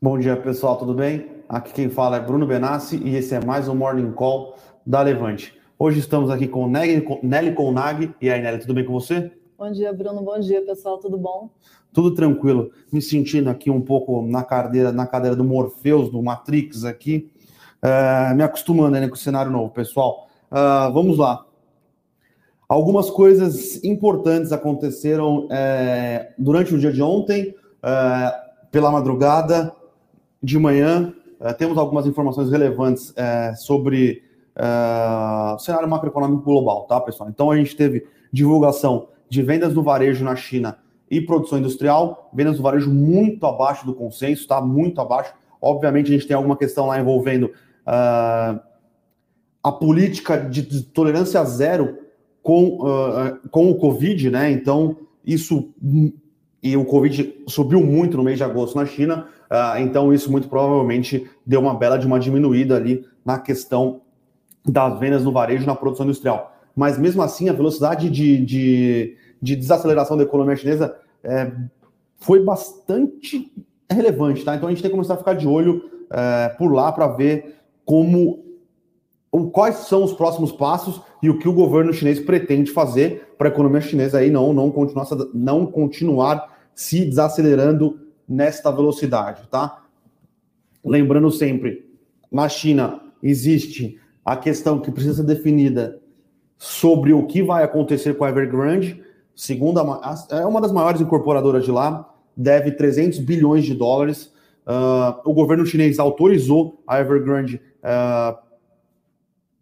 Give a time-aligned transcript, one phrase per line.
[0.00, 1.26] Bom dia, pessoal, tudo bem?
[1.48, 5.54] Aqui quem fala é Bruno Benassi e esse é mais um Morning Call da Levante.
[5.78, 8.14] Hoje estamos aqui com Nelly Conag.
[8.20, 9.32] E aí, Nelly, tudo bem com você?
[9.56, 10.20] Bom dia, Bruno.
[10.20, 10.98] Bom dia, pessoal.
[10.98, 11.48] Tudo bom?
[11.94, 12.70] Tudo tranquilo.
[12.92, 17.32] Me sentindo aqui um pouco na cadeira, na cadeira do Morpheus, do Matrix aqui.
[17.82, 20.28] Uh, me acostumando né, com o cenário novo, pessoal.
[20.52, 21.46] Uh, vamos lá.
[22.68, 27.54] Algumas coisas importantes aconteceram é, durante o dia de ontem,
[28.72, 29.72] pela madrugada,
[30.42, 31.12] de manhã.
[31.40, 33.14] É, temos algumas informações relevantes
[33.58, 34.22] sobre
[35.54, 37.28] o cenário macroeconômico global, tá, pessoal?
[37.28, 40.78] Então, a gente teve divulgação de vendas no varejo na China
[41.10, 44.60] e produção industrial, vendas no varejo muito abaixo do consenso, tá?
[44.60, 45.32] Muito abaixo.
[45.60, 48.60] Obviamente, a gente tem alguma questão lá envolvendo uh,
[49.62, 51.98] a política de tolerância zero
[52.42, 54.50] com, uh, com o Covid, né?
[54.50, 55.72] Então, isso.
[56.62, 60.48] E o Covid subiu muito no mês de agosto na China, uh, então isso muito
[60.48, 64.00] provavelmente deu uma bela de uma diminuída ali na questão
[64.64, 66.54] das vendas no varejo na produção industrial.
[66.74, 71.50] Mas mesmo assim, a velocidade de, de, de desaceleração da economia chinesa é,
[72.18, 73.52] foi bastante
[73.90, 74.54] relevante, tá?
[74.54, 77.56] Então a gente tem que começar a ficar de olho é, por lá para ver
[77.84, 78.44] como
[79.52, 83.52] quais são os próximos passos e o que o governo chinês pretende fazer para a
[83.52, 87.98] economia chinesa aí não, não, continuar, não continuar se desacelerando
[88.28, 89.82] nesta velocidade, tá?
[90.84, 91.90] Lembrando sempre,
[92.30, 96.00] na China existe a questão que precisa ser definida
[96.58, 99.02] sobre o que vai acontecer com a Evergrande,
[99.34, 104.32] segundo a, é uma das maiores incorporadoras de lá, deve 300 bilhões de dólares.
[104.66, 108.36] Uh, o governo chinês autorizou a Evergrande uh,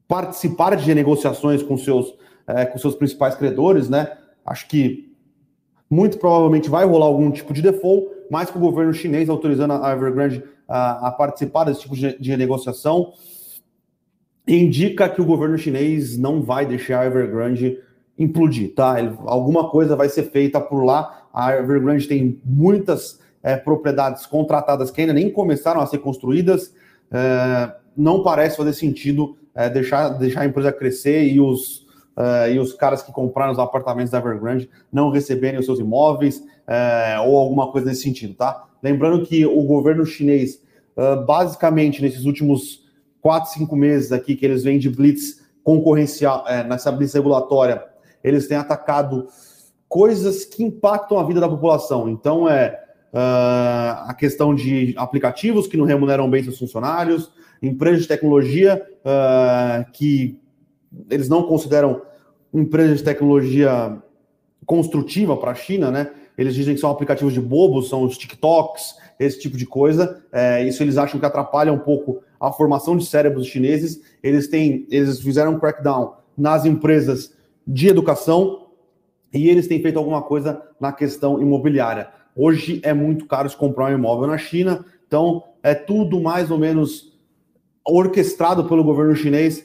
[0.09, 2.15] participar de negociações com seus,
[2.47, 4.17] é, com seus principais credores, né?
[4.45, 5.14] Acho que
[5.95, 9.93] muito provavelmente vai rolar algum tipo de default, mas com o governo chinês autorizando a
[9.93, 13.13] Evergrande a, a participar desse tipo de, de negociação,
[14.47, 17.79] indica que o governo chinês não vai deixar a Evergrande
[18.19, 18.99] implodir, tá?
[18.99, 21.29] Ele, alguma coisa vai ser feita por lá.
[21.33, 26.75] A Evergrande tem muitas é, propriedades contratadas que ainda nem começaram a ser construídas.
[27.13, 31.84] É, não parece fazer sentido é, deixar, deixar a empresa crescer e os,
[32.17, 36.43] é, e os caras que compraram os apartamentos da Evergrande não receberem os seus imóveis
[36.67, 38.65] é, ou alguma coisa nesse sentido, tá?
[38.83, 40.63] Lembrando que o governo chinês,
[40.97, 42.85] é, basicamente, nesses últimos
[43.21, 47.83] quatro, cinco meses aqui que eles vêm de blitz concorrencial, nessa blitz regulatória,
[48.23, 49.27] eles têm atacado
[49.89, 52.09] coisas que impactam a vida da população.
[52.09, 57.31] Então, é uh, a questão de aplicativos que não remuneram bem seus funcionários,
[57.63, 60.39] empresas de tecnologia uh, que
[61.11, 62.03] eles não consideram
[62.53, 63.99] empresas de tecnologia
[64.65, 66.11] construtiva para a China, né?
[66.37, 70.25] Eles dizem que são aplicativos de bobos, são os TikToks, esse tipo de coisa.
[70.33, 74.03] É, isso eles acham que atrapalha um pouco a formação de cérebros chineses.
[74.23, 77.35] Eles têm, eles fizeram um crackdown nas empresas
[77.67, 78.67] de educação
[79.33, 82.09] e eles têm feito alguma coisa na questão imobiliária.
[82.37, 86.59] Hoje é muito caro se comprar um imóvel na China, então é tudo mais ou
[86.59, 87.17] menos
[87.85, 89.65] orquestrado pelo governo chinês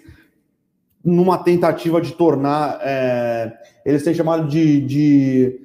[1.04, 2.80] numa tentativa de tornar.
[2.82, 5.62] É, eles têm chamado de, de.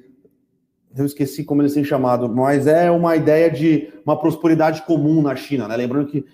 [0.95, 5.35] Eu esqueci como eles têm chamado, mas é uma ideia de uma prosperidade comum na
[5.35, 5.75] China, né?
[5.75, 6.25] Lembrando que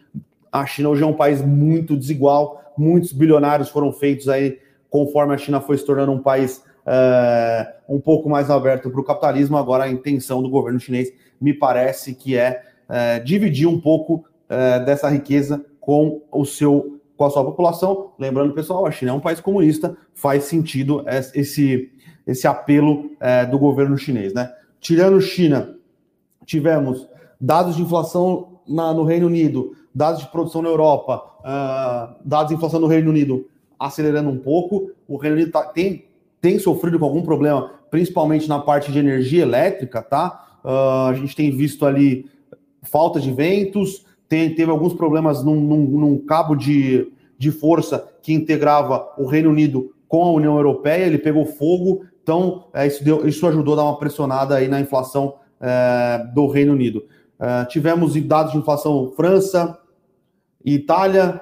[0.52, 4.60] a China hoje é um país muito desigual, muitos bilionários foram feitos aí
[4.90, 9.04] conforme a China foi se tornando um país é, um pouco mais aberto para o
[9.04, 9.58] capitalismo.
[9.58, 14.80] Agora, a intenção do governo chinês me parece que é, é dividir um pouco é,
[14.82, 18.14] dessa riqueza com o seu com a sua população.
[18.18, 21.06] Lembrando, pessoal, a China é um país comunista, faz sentido
[21.36, 21.92] esse,
[22.26, 24.52] esse apelo é, do governo chinês, né?
[24.80, 25.76] Tirando China,
[26.48, 27.08] tivemos
[27.40, 32.56] dados de inflação na, no Reino Unido, dados de produção na Europa, uh, dados de
[32.56, 33.48] inflação no Reino Unido
[33.80, 34.90] acelerando um pouco.
[35.08, 36.06] O Reino Unido tá, tem
[36.42, 40.60] tem sofrido com algum problema, principalmente na parte de energia elétrica, tá?
[40.66, 42.26] Uh, a gente tem visto ali
[42.82, 48.32] falta de ventos, tem, teve alguns problemas num, num, num cabo de, de força que
[48.32, 53.28] integrava o Reino Unido com a União Europeia, ele pegou fogo, então é, isso, deu,
[53.28, 57.04] isso ajudou a dar uma pressionada aí na inflação é, do Reino Unido.
[57.38, 59.78] É, tivemos dados de inflação França
[60.64, 61.42] Itália,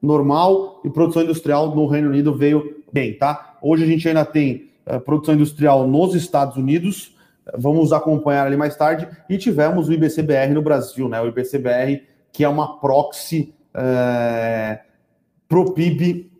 [0.00, 3.56] normal, e produção industrial no Reino Unido veio bem, tá?
[3.60, 7.16] Hoje a gente ainda tem uh, produção industrial nos Estados Unidos,
[7.56, 11.20] vamos acompanhar ali mais tarde, e tivemos o IBCBR no Brasil, né?
[11.20, 14.80] O IBCBR, que é uma proxy é,
[15.48, 16.30] pro PIB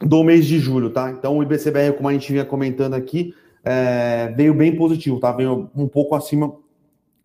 [0.00, 1.10] do mês de julho, tá?
[1.10, 3.34] Então o IBCBR, como a gente vinha comentando aqui,
[3.64, 5.32] é, veio bem positivo, tá?
[5.32, 6.54] Veio um pouco acima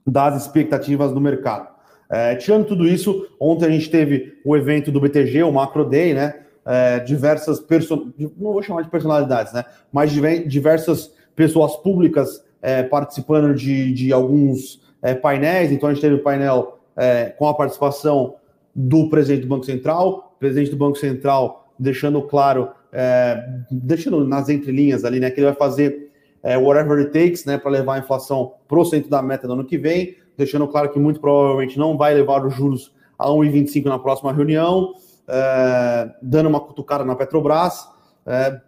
[0.05, 1.69] das expectativas do mercado.
[2.09, 6.13] É, tirando tudo isso, ontem a gente teve o evento do BTG, o Macro Day,
[6.13, 6.41] né?
[6.65, 8.07] É, diversas pessoas,
[8.37, 9.65] não vou chamar de personalidades, né?
[9.91, 15.71] Mas diversas pessoas públicas é, participando de, de alguns é, painéis.
[15.71, 18.35] Então a gente teve o painel é, com a participação
[18.75, 25.03] do presidente do Banco Central, presidente do Banco Central deixando claro, é, deixando nas entrelinhas
[25.03, 26.11] ali, né, que ele vai fazer
[26.41, 29.53] é, whatever it takes, né, para levar a inflação para o centro da meta do
[29.53, 33.85] ano que vem, deixando claro que muito provavelmente não vai levar os juros a 1,25
[33.85, 34.93] na próxima reunião,
[35.27, 37.87] é, dando uma cutucada na Petrobras.
[38.25, 38.59] É,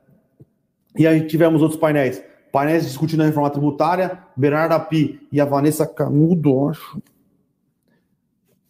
[0.98, 2.24] e aí tivemos outros painéis.
[2.52, 7.02] Painéis discutindo a reforma tributária, Bernardo Api e a Vanessa Canudo, acho.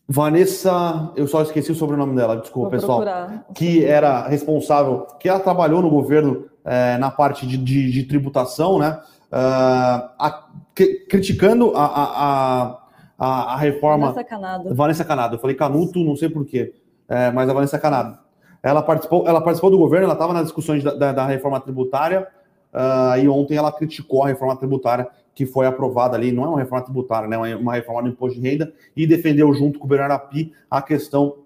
[0.07, 3.02] Vanessa, eu só esqueci o sobrenome dela, desculpa, Vou pessoal.
[3.02, 3.46] Procurar.
[3.56, 8.78] Que era responsável, que ela trabalhou no governo é, na parte de, de, de tributação,
[8.78, 9.00] né?
[9.31, 12.80] Uh, a, que, criticando a, a,
[13.18, 14.07] a, a, reforma.
[14.07, 14.75] Vanessa Canado.
[14.75, 15.36] Vanessa Canado.
[15.36, 16.74] Eu falei Canuto, não sei porquê,
[17.10, 18.18] é, mas a Vanessa Canado.
[18.62, 22.28] Ela participou, ela participou do governo, ela estava nas discussões da, da, da, reforma tributária,
[22.74, 26.60] uh, e ontem ela criticou a reforma tributária que foi aprovada ali, não é uma
[26.60, 27.52] reforma tributária, né?
[27.52, 30.82] É uma reforma do imposto de renda, e defendeu junto com o Bernardo Api a
[30.82, 31.40] questão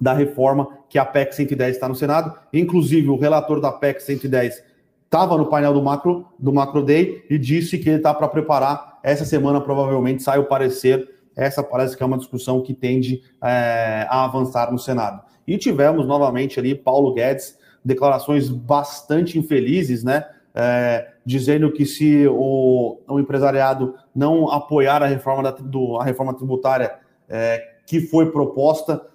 [0.00, 2.38] da reforma que a PEC 110 está no Senado.
[2.52, 4.62] Inclusive, o relator da PEC 110
[5.04, 8.98] estava no painel do Macro, do Macro Day e disse que ele está para preparar.
[9.02, 11.08] Essa semana, provavelmente, sai o parecer.
[11.34, 15.22] Essa parece que é uma discussão que tende é, a avançar no Senado.
[15.46, 20.24] E tivemos novamente ali Paulo Guedes, declarações bastante infelizes, né?
[20.58, 26.32] É, dizendo que se o, o, empresariado não apoiar a reforma, da, do, a reforma
[26.32, 26.94] tributária
[27.28, 29.06] é, que foi proposta,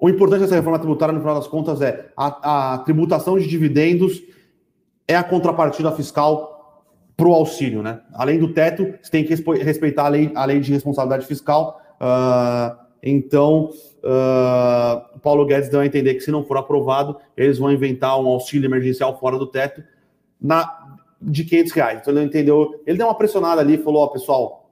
[0.00, 4.20] o importante dessa reforma tributária, no final das contas, é a, a tributação de dividendos
[5.06, 6.84] é a contrapartida fiscal
[7.16, 8.00] para o auxílio, né?
[8.14, 11.80] Além do teto, você tem que respeitar a lei, a lei de responsabilidade fiscal.
[12.00, 13.70] Uh, então,
[14.02, 18.26] uh, Paulo Guedes deu a entender que se não for aprovado, eles vão inventar um
[18.26, 19.82] auxílio emergencial fora do teto
[20.40, 22.00] na, de 500 reais.
[22.00, 22.82] Então, ele entendeu.
[22.86, 24.70] Ele deu uma pressionada ali e falou: Ó, oh, pessoal,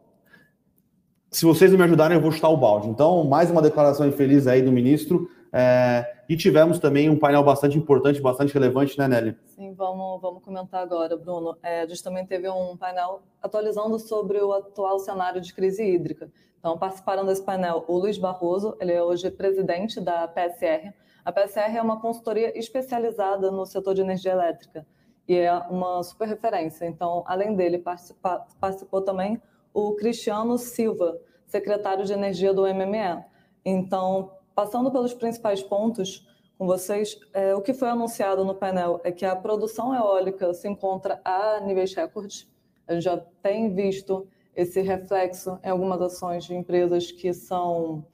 [1.31, 2.89] se vocês não me ajudarem, eu vou chutar o balde.
[2.89, 5.29] Então, mais uma declaração infeliz aí do ministro.
[5.53, 9.37] É, e tivemos também um painel bastante importante, bastante relevante, né, Nelly?
[9.47, 11.57] Sim, vamos, vamos comentar agora, Bruno.
[11.63, 16.31] É, a gente também teve um painel atualizando sobre o atual cenário de crise hídrica.
[16.59, 20.93] Então, participaram desse painel o Luiz Barroso, ele é hoje presidente da PSR.
[21.25, 24.87] A PSR é uma consultoria especializada no setor de energia elétrica
[25.29, 26.87] e é uma super referência.
[26.87, 29.41] Então, além dele, participa, participou também
[29.75, 33.23] o Cristiano Silva, secretário de Energia do MME.
[33.65, 36.27] Então, passando pelos principais pontos
[36.57, 40.67] com vocês, é, o que foi anunciado no painel é que a produção eólica se
[40.67, 42.51] encontra a níveis recordes.
[42.87, 44.27] A gente já tem visto
[44.57, 48.05] esse reflexo em algumas ações de empresas que são,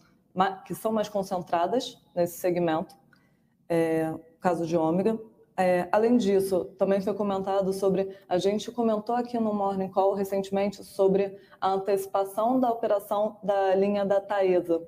[0.67, 2.94] que são mais concentradas nesse segmento,
[3.69, 5.19] é, caso de ômega.
[5.56, 8.17] É, além disso, também foi comentado sobre.
[8.29, 14.05] A gente comentou aqui no Morning Call recentemente sobre a antecipação da operação da linha
[14.05, 14.83] da Taesa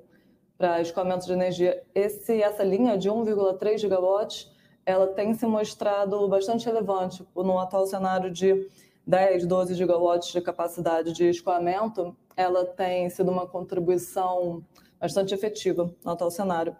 [0.57, 1.81] para escoamento de energia.
[1.95, 4.51] Esse, essa linha de 1,3 gigawatts
[4.85, 8.69] ela tem se mostrado bastante relevante no atual cenário de
[9.05, 12.15] 10, 12 gigawatts de capacidade de escoamento.
[12.37, 14.63] Ela tem sido uma contribuição
[14.97, 16.73] bastante efetiva no atual cenário.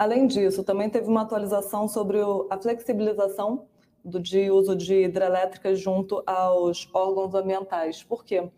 [0.00, 2.16] Além disso, também teve uma atualização sobre
[2.48, 3.66] a flexibilização
[4.02, 8.02] do, de uso de hidrelétricas junto aos órgãos ambientais.
[8.02, 8.50] Por quê?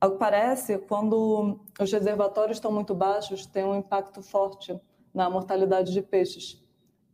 [0.00, 4.76] Ao que parece, quando os reservatórios estão muito baixos, tem um impacto forte
[5.14, 6.60] na mortalidade de peixes.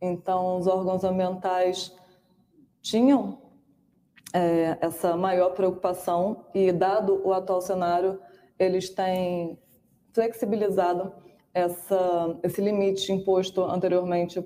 [0.01, 1.95] Então, os órgãos ambientais
[2.81, 3.43] tinham
[4.33, 8.19] é, essa maior preocupação e, dado o atual cenário,
[8.57, 9.55] eles têm
[10.13, 11.13] flexibilizado
[11.53, 14.41] essa, esse limite imposto anteriormente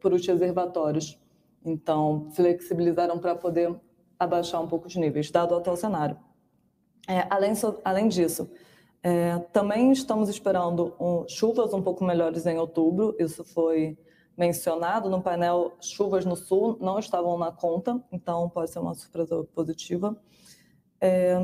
[0.00, 1.18] por os reservatórios.
[1.64, 3.74] Então, flexibilizaram para poder
[4.18, 6.16] abaixar um pouco os níveis, dado o atual cenário.
[7.08, 7.52] É, além,
[7.84, 8.50] além disso,
[9.02, 13.96] é, também estamos esperando um, chuvas um pouco melhores em outubro, isso foi
[14.36, 19.44] mencionado no painel, chuvas no sul não estavam na conta, então pode ser uma surpresa
[19.54, 20.16] positiva.
[21.00, 21.36] É,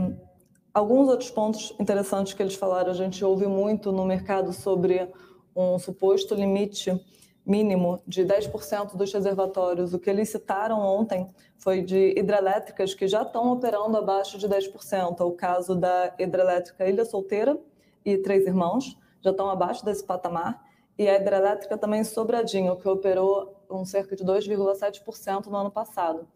[0.77, 5.11] Alguns outros pontos interessantes que eles falaram, a gente ouve muito no mercado sobre
[5.57, 7.03] um suposto limite
[7.47, 9.95] mínimo de 10% dos reservatórios.
[9.95, 15.19] O que eles citaram ontem foi de hidrelétricas que já estão operando abaixo de 10%.
[15.19, 17.59] É o caso da hidrelétrica Ilha Solteira
[18.05, 20.63] e Três Irmãos, já estão abaixo desse patamar.
[20.99, 26.29] E a hidrelétrica também Sobradinho, que operou com cerca de 2,7% no ano passado.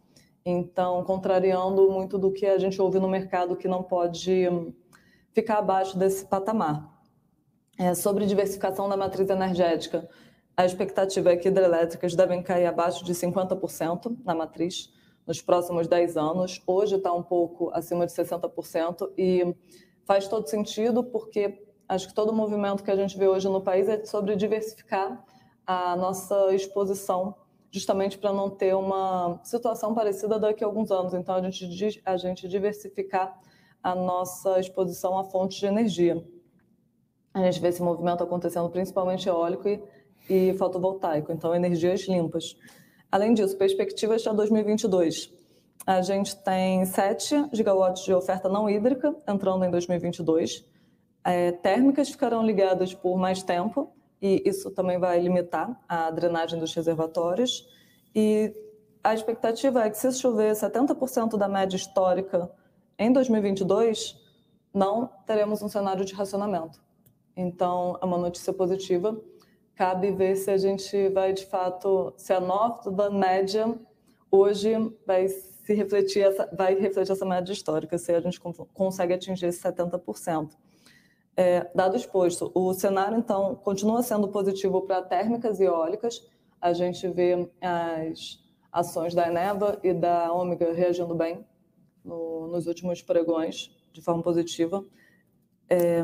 [0.45, 4.49] Então, contrariando muito do que a gente ouve no mercado que não pode
[5.33, 6.99] ficar abaixo desse patamar.
[7.79, 10.09] É, sobre diversificação da matriz energética,
[10.57, 14.93] a expectativa é que hidrelétricas devem cair abaixo de 50% na matriz
[15.27, 16.63] nos próximos 10 anos.
[16.67, 19.55] Hoje está um pouco acima de 60% e
[20.05, 23.63] faz todo sentido porque acho que todo o movimento que a gente vê hoje no
[23.63, 25.25] país é sobre diversificar
[25.67, 27.35] a nossa exposição,
[27.71, 31.15] justamente para não ter uma situação parecida daqui a alguns anos.
[31.15, 33.39] Então, a gente, a gente diversificar
[33.83, 36.23] a nossa exposição a fontes de energia.
[37.33, 39.83] A gente vê esse movimento acontecendo principalmente eólico e,
[40.29, 42.57] e fotovoltaico, então energias limpas.
[43.11, 45.33] Além disso, perspectivas para 2022.
[45.87, 50.65] A gente tem 7 gigawatts de oferta não hídrica entrando em 2022.
[51.25, 56.75] É, térmicas ficarão ligadas por mais tempo, e isso também vai limitar a drenagem dos
[56.75, 57.67] reservatórios.
[58.15, 58.55] E
[59.03, 62.51] a expectativa é que, se chover 70% da média histórica
[62.99, 64.17] em 2022,
[64.75, 66.81] não teremos um cenário de racionamento.
[67.37, 69.19] Então, é uma notícia positiva.
[69.75, 73.75] Cabe ver se a gente vai, de fato, se a nova média
[74.31, 74.75] hoje
[75.07, 78.39] vai se refletir essa, vai refletir essa média histórica, se a gente
[78.75, 80.51] consegue atingir esse 70%.
[81.43, 86.23] É, dado exposto, o cenário, então, continua sendo positivo para térmicas e eólicas.
[86.61, 88.39] A gente vê as
[88.71, 91.43] ações da Eneva e da Ômega reagindo bem
[92.05, 94.85] no, nos últimos pregões, de forma positiva.
[95.67, 96.03] É,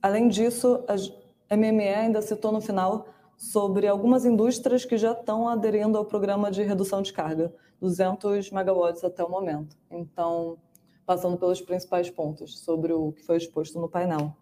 [0.00, 5.98] além disso, a MME ainda citou no final sobre algumas indústrias que já estão aderindo
[5.98, 9.76] ao programa de redução de carga, 200 megawatts até o momento.
[9.90, 10.56] Então,
[11.04, 14.36] passando pelos principais pontos sobre o que foi exposto no painel.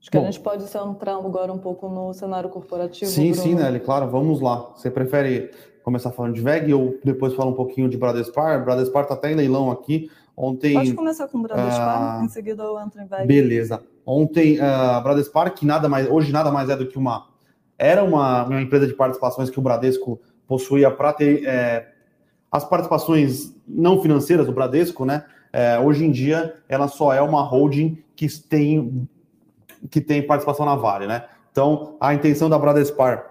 [0.00, 3.10] Acho que Bom, a gente pode entrar agora um pouco no cenário corporativo.
[3.10, 3.42] Sim, Bruno.
[3.42, 4.70] sim, Nelly, claro, vamos lá.
[4.76, 5.50] Você prefere
[5.82, 8.64] começar falando de VEG ou depois falar um pouquinho de Bradespar?
[8.64, 10.10] Bradespar está até em leilão aqui.
[10.36, 10.74] Ontem.
[10.74, 13.26] Pode começar com Bradespar, uh, em seguida eu entro em VEG.
[13.26, 13.82] Beleza.
[14.06, 17.26] Ontem, uh, a Bradespar, que nada mais, hoje nada mais é do que uma.
[17.76, 21.88] Era uma, uma empresa de participações que o Bradesco possuía para ter é,
[22.50, 25.24] as participações não financeiras do Bradesco, né?
[25.52, 29.08] É, hoje em dia, ela só é uma holding que tem
[29.90, 31.24] que tem participação na Vale, né?
[31.50, 33.30] Então, a intenção da Bradespar,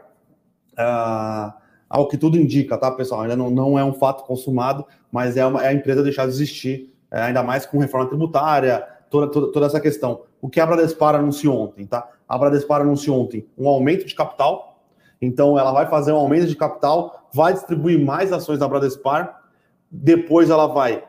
[0.73, 1.53] uh,
[1.89, 3.21] ao que tudo indica, tá, pessoal?
[3.21, 6.31] Ainda não, não é um fato consumado, mas é, uma, é a empresa deixar de
[6.31, 10.23] existir, é, ainda mais com reforma tributária, toda, toda, toda essa questão.
[10.41, 12.07] O que a Bradespar anunciou ontem, tá?
[12.27, 14.83] A Bradespar anunciou ontem um aumento de capital,
[15.21, 19.41] então ela vai fazer um aumento de capital, vai distribuir mais ações da Bradespar,
[19.89, 21.03] depois ela vai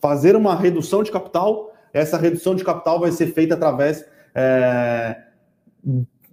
[0.00, 5.16] fazer uma redução de capital, essa redução de capital vai ser feita através é,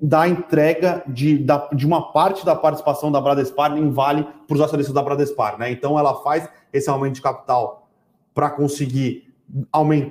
[0.01, 4.62] da entrega de, da, de uma parte da participação da Bradespar em Vale para os
[4.62, 5.60] acionistas da Bradespar.
[5.60, 5.72] Né?
[5.72, 7.88] Então, ela faz esse aumento de capital
[8.34, 9.31] para conseguir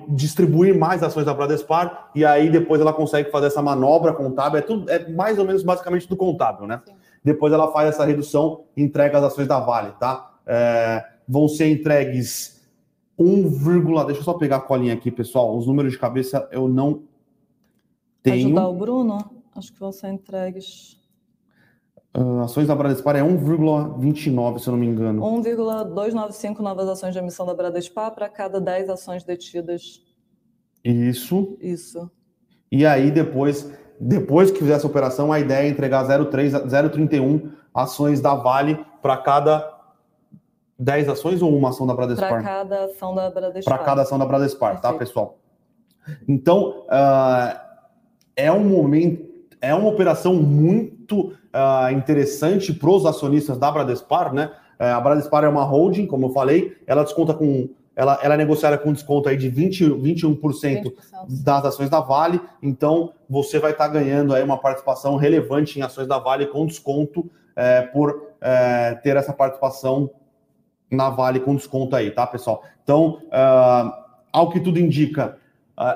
[0.09, 4.59] distribuir mais ações da Bradespar e aí depois ela consegue fazer essa manobra contábil.
[4.59, 6.81] É, tudo, é mais ou menos basicamente do contábil, né?
[6.87, 6.93] Sim.
[7.25, 10.31] Depois ela faz essa redução e entrega as ações da Vale, tá?
[10.47, 12.61] É, vão ser entregues
[13.19, 15.57] 1, deixa eu só pegar a colinha aqui, pessoal.
[15.57, 17.03] Os números de cabeça eu não
[18.23, 18.47] tenho...
[18.47, 19.43] Ajudar o Bruno?
[19.55, 20.99] Acho que vão ser entregues.
[22.17, 25.23] Uh, ações da Bradespar é 1,29, se eu não me engano.
[25.23, 30.03] 1,295 novas ações de emissão da Bradespar para cada 10 ações detidas.
[30.85, 31.57] Isso.
[31.61, 32.11] Isso.
[32.71, 38.35] E aí, depois, depois que fizer essa operação, a ideia é entregar 0,31 ações da
[38.35, 39.79] Vale para cada
[40.79, 42.29] 10 ações ou uma ação da Bradespar?
[42.29, 43.77] Para cada ação da Bradespar.
[43.77, 45.39] Para cada ação da Bradespar, tá, pessoal?
[46.27, 47.70] Então, uh,
[48.37, 49.25] é um momento,
[49.61, 54.51] é uma operação muito uh, interessante para os acionistas da Bradespar, né?
[54.79, 57.69] Uh, a Bradespar é uma holding, como eu falei, ela desconta com.
[57.97, 60.93] Ela, ela é negociada com desconto aí de 20, 21% 20%.
[61.45, 65.83] das ações da Vale, então você vai estar tá ganhando aí uma participação relevante em
[65.83, 70.09] ações da Vale com desconto é, por é, ter essa participação
[70.91, 72.63] na Vale com desconto aí, tá, pessoal?
[72.83, 73.93] Então, uh,
[74.33, 75.37] ao que tudo indica,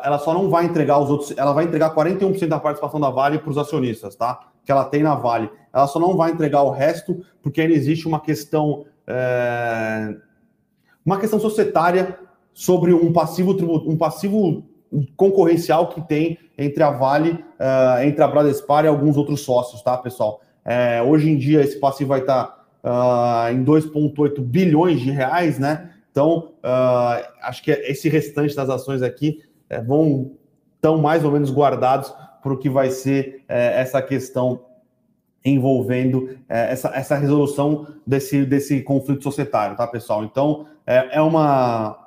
[0.03, 3.39] ela só não vai entregar os outros, ela vai entregar 41% da participação da Vale
[3.39, 4.41] para os acionistas, tá?
[4.65, 5.51] Que ela tem na Vale.
[5.73, 10.17] Ela só não vai entregar o resto porque ainda existe uma questão, é...
[11.05, 12.19] uma questão societária
[12.55, 13.53] sobre um passivo
[13.87, 14.65] um passivo
[15.17, 19.99] concorrencial que tem entre a Vale, uh, entre a Bradespar e alguns outros sócios, tá,
[19.99, 20.41] pessoal?
[20.65, 25.91] É, hoje em dia esse passivo vai estar uh, em 2,8 bilhões de reais, né?
[26.11, 29.43] Então, uh, acho que esse restante das ações aqui
[29.75, 30.33] é, vão
[30.77, 34.61] estão mais ou menos guardados para o que vai ser é, essa questão
[35.43, 40.25] envolvendo é, essa, essa resolução desse, desse conflito societário, tá, pessoal?
[40.25, 42.01] Então, é, é uma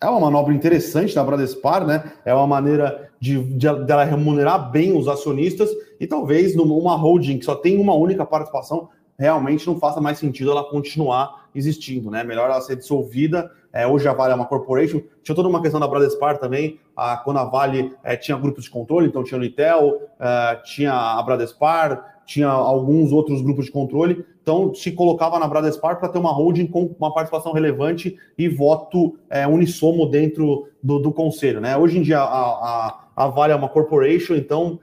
[0.00, 2.12] é uma manobra interessante da Bradespar, né?
[2.24, 7.44] É uma maneira de, de, de remunerar bem os acionistas e talvez numa holding que
[7.44, 12.24] só tem uma única participação realmente não faça mais sentido ela continuar existindo, né?
[12.24, 13.50] Melhor ela ser dissolvida.
[13.72, 15.00] É, hoje a Vale é uma corporation.
[15.22, 16.78] Tinha toda uma questão da Bradespar também.
[16.96, 20.92] A, quando a Vale é, tinha grupos de controle, então tinha o Nitel, é, tinha
[20.92, 24.24] a Bradespar, tinha alguns outros grupos de controle.
[24.42, 29.16] Então se colocava na Bradespar para ter uma holding com uma participação relevante e voto
[29.30, 31.76] é, unissomo dentro do, do, conselho, né?
[31.76, 34.78] Hoje em dia a, a, a Vale é uma corporation, então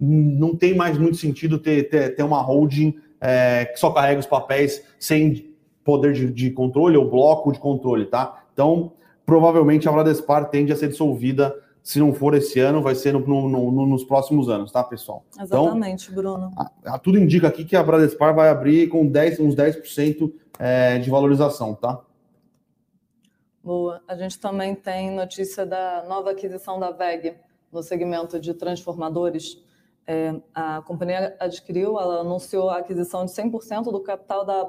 [0.00, 4.26] não tem mais muito sentido ter, ter, ter uma holding é, que só carrega os
[4.26, 5.54] papéis sem
[5.84, 8.44] poder de, de, controle ou bloco de controle, tá?
[8.52, 8.92] Então,
[9.26, 11.54] provavelmente a Bradespar tende a ser dissolvida.
[11.82, 15.22] Se não for esse ano, vai ser no, no, no, nos próximos anos, tá, pessoal?
[15.34, 16.50] Então, Exatamente, então, Bruno.
[16.56, 20.98] A, a, tudo indica aqui que a Bradespar vai abrir com 10, uns 10% é,
[20.98, 22.00] de valorização, tá?
[23.62, 24.02] Boa.
[24.06, 27.34] A gente também tem notícia da nova aquisição da VEG
[27.72, 29.63] no segmento de transformadores
[30.06, 34.64] é, a companhia adquiriu, ela anunciou a aquisição de 100% do capital da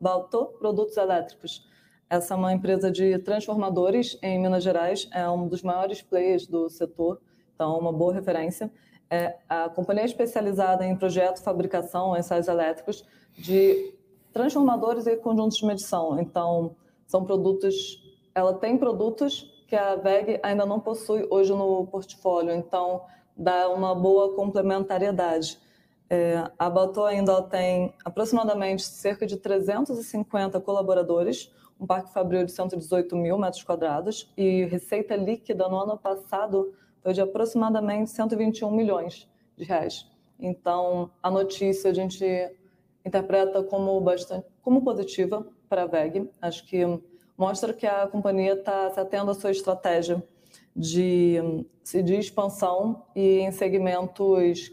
[0.00, 1.68] Balto Produtos Elétricos.
[2.08, 6.68] Essa é uma empresa de transformadores em Minas Gerais, é um dos maiores players do
[6.68, 7.20] setor,
[7.54, 8.70] então uma boa referência.
[9.08, 13.04] É, a companhia é especializada em projeto, fabricação, ensaios elétricos
[13.36, 13.94] de
[14.32, 16.18] transformadores e conjuntos de medição.
[16.20, 18.02] Então, são produtos,
[18.34, 22.52] ela tem produtos que a VEG ainda não possui hoje no portfólio.
[22.52, 23.02] Então,
[23.40, 25.58] dá uma boa complementariedade.
[26.10, 33.16] É, a Balto ainda tem aproximadamente cerca de 350 colaboradores, um parque fabril de 118
[33.16, 39.64] mil metros quadrados e receita líquida no ano passado foi de aproximadamente 121 milhões de
[39.64, 40.06] reais.
[40.38, 42.22] Então, a notícia a gente
[43.06, 46.28] interpreta como bastante como positiva para a VEG.
[46.42, 46.84] Acho que
[47.38, 50.22] mostra que a companhia está se atendo à sua estratégia
[50.74, 51.36] de,
[52.04, 54.72] de expansão e em segmentos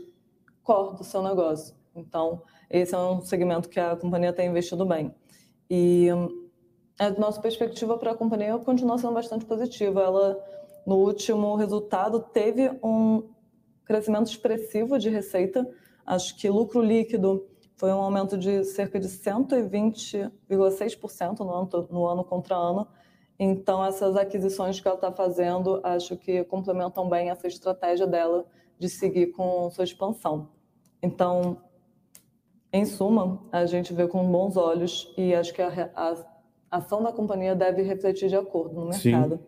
[0.64, 1.76] core do seu negócio.
[1.96, 5.16] Então, esse é um segmento que a companhia tem investido bem.
[5.70, 6.10] E
[7.00, 10.02] a nossa perspectiva para a companhia continua sendo bastante positiva.
[10.02, 10.38] Ela,
[10.86, 13.30] no último resultado, teve um
[13.86, 15.66] crescimento expressivo de receita.
[16.06, 22.24] Acho que lucro líquido foi um aumento de cerca de 120,6% no ano, no ano
[22.24, 22.88] contra ano
[23.40, 28.46] então, essas aquisições que ela está fazendo, acho que complementam bem essa estratégia dela
[28.80, 30.50] de seguir com sua expansão.
[31.02, 31.62] Então,
[32.74, 37.12] em suma, a gente vê com bons olhos e acho que a, a ação da
[37.12, 39.38] companhia deve refletir de acordo no mercado.
[39.38, 39.46] Sim.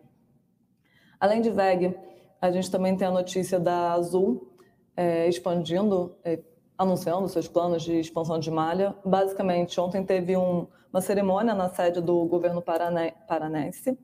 [1.18, 1.94] Além de VEG,
[2.40, 4.52] a gente também tem a notícia da Azul
[4.96, 6.40] é, expandindo, é,
[6.80, 8.96] anunciando seus planos de expansão de malha.
[9.04, 13.98] Basicamente, ontem teve um, uma cerimônia na sede do governo paranense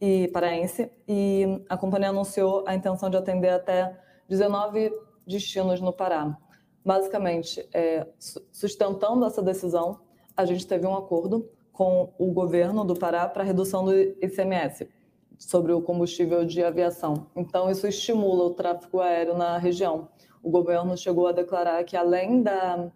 [0.00, 3.94] e paraense e a companhia anunciou a intenção de atender até
[4.30, 4.90] 19
[5.26, 6.34] destinos no Pará.
[6.82, 8.06] Basicamente, é,
[8.50, 10.00] sustentando essa decisão,
[10.34, 14.88] a gente teve um acordo com o governo do Pará para redução do ICMS
[15.36, 17.26] sobre o combustível de aviação.
[17.36, 20.08] Então, isso estimula o tráfego aéreo na região
[20.46, 22.88] o governo chegou a declarar que além da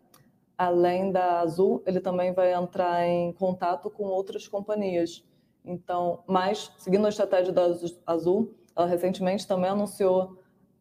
[0.56, 5.24] além da Azul, ele também vai entrar em contato com outras companhias.
[5.64, 7.62] Então, mas seguindo a estratégia da
[8.06, 10.38] Azul, ela recentemente também anunciou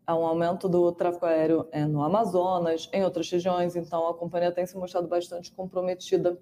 [0.07, 3.75] um aumento do tráfego aéreo é, no Amazonas, em outras regiões.
[3.75, 6.37] Então, a companhia tem se mostrado bastante comprometida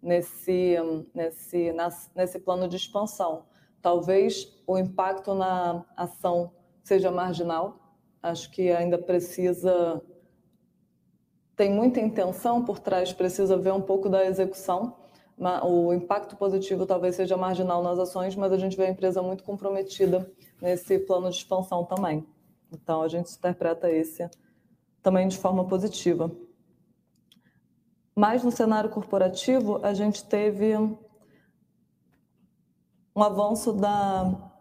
[0.00, 0.76] nesse
[1.12, 1.74] nesse
[2.14, 3.46] nesse plano de expansão.
[3.80, 6.52] Talvez o impacto na ação
[6.84, 7.81] seja marginal,
[8.22, 10.00] acho que ainda precisa.
[11.56, 14.96] Tem muita intenção por trás, precisa ver um pouco da execução.
[15.64, 19.42] O impacto positivo talvez seja marginal nas ações, mas a gente vê a empresa muito
[19.42, 20.30] comprometida
[20.60, 22.24] nesse plano de expansão também.
[22.72, 24.30] Então, a gente interpreta esse
[25.02, 26.30] também de forma positiva.
[28.14, 34.51] Mas no cenário corporativo, a gente teve um avanço da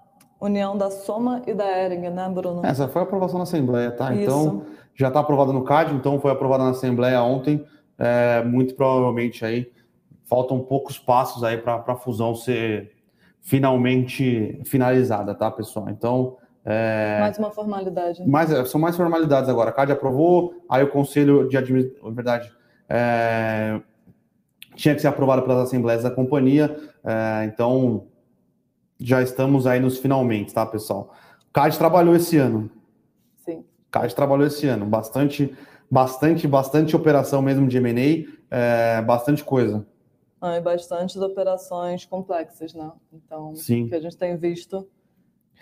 [0.42, 2.66] união da Soma e da Ering, né, Bruno?
[2.66, 4.14] Essa foi a aprovação na Assembleia, tá?
[4.14, 4.24] Isso.
[4.24, 4.64] Então,
[4.96, 7.64] já está aprovado no CAD, então foi aprovada na Assembleia ontem.
[7.98, 9.72] É, muito provavelmente aí
[10.26, 12.92] faltam poucos passos aí para a fusão ser
[13.42, 15.90] finalmente finalizada, tá, pessoal?
[15.90, 16.38] Então.
[16.64, 17.20] É...
[17.20, 18.26] Mais uma formalidade.
[18.28, 19.70] Mais, é, são mais formalidades agora.
[19.70, 22.14] A CAD aprovou, aí o Conselho de Administração.
[22.14, 22.52] Verdade.
[22.90, 23.80] É...
[24.76, 26.74] Tinha que ser aprovado pelas assembleias da companhia,
[27.04, 28.06] é, então
[29.02, 31.14] já estamos aí nos finalmente, tá, pessoal?
[31.52, 32.70] CAD trabalhou esse ano.
[33.38, 33.66] Sim.
[33.90, 34.86] CAD trabalhou esse ano.
[34.86, 35.54] Bastante,
[35.90, 39.86] bastante, bastante operação mesmo de M&A, é, bastante coisa.
[40.40, 42.92] Ah, e bastantes operações complexas, né?
[43.14, 43.88] Então, Sim.
[43.88, 44.88] que a gente tem visto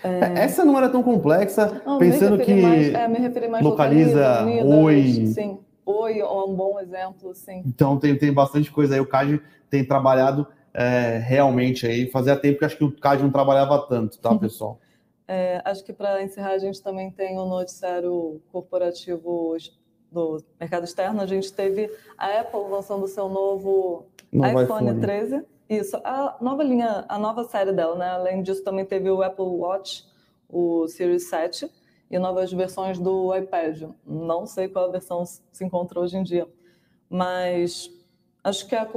[0.01, 0.43] É...
[0.45, 4.65] Essa não era tão complexa, não, pensando que mais, é, me referi mais localiza, localiza
[4.65, 5.25] Oi.
[5.27, 7.63] Sim, Oi é um bom exemplo, sim.
[7.65, 9.01] Então tem, tem bastante coisa aí.
[9.01, 12.09] O CAD tem trabalhado é, realmente aí.
[12.09, 14.79] Fazia tempo que acho que o CAD não trabalhava tanto, tá, pessoal?
[15.27, 19.55] É, acho que para encerrar, a gente também tem o noticiário corporativo
[20.11, 21.21] do mercado externo.
[21.21, 25.45] A gente teve a Apple lançando o seu novo, iPhone, iPhone 13.
[25.69, 28.09] Isso, a nova linha, a nova série dela, né?
[28.09, 30.03] Além disso, também teve o Apple Watch,
[30.49, 31.69] o Series 7,
[32.09, 33.83] e novas versões do iPad.
[34.05, 36.47] Não sei qual versão se encontra hoje em dia,
[37.07, 37.89] mas
[38.43, 38.87] acho que a,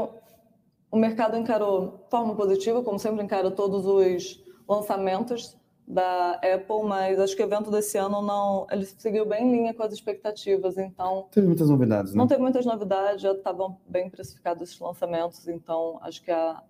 [0.92, 5.56] o mercado encarou de forma positiva, como sempre encara todos os lançamentos
[5.88, 9.74] da Apple, mas acho que o evento desse ano não, ele seguiu bem em linha
[9.74, 12.18] com as expectativas, então teve muitas novidades, né?
[12.18, 16.62] Não teve muitas novidades, já estavam bem precificados esses lançamentos, então acho que a,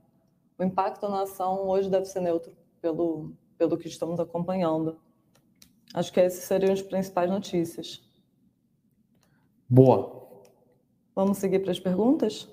[0.58, 4.98] o impacto na ação hoje deve ser neutro pelo pelo que estamos acompanhando.
[5.94, 8.02] Acho que essas seriam as principais notícias.
[9.68, 10.26] Boa.
[11.14, 12.48] Vamos seguir para as perguntas?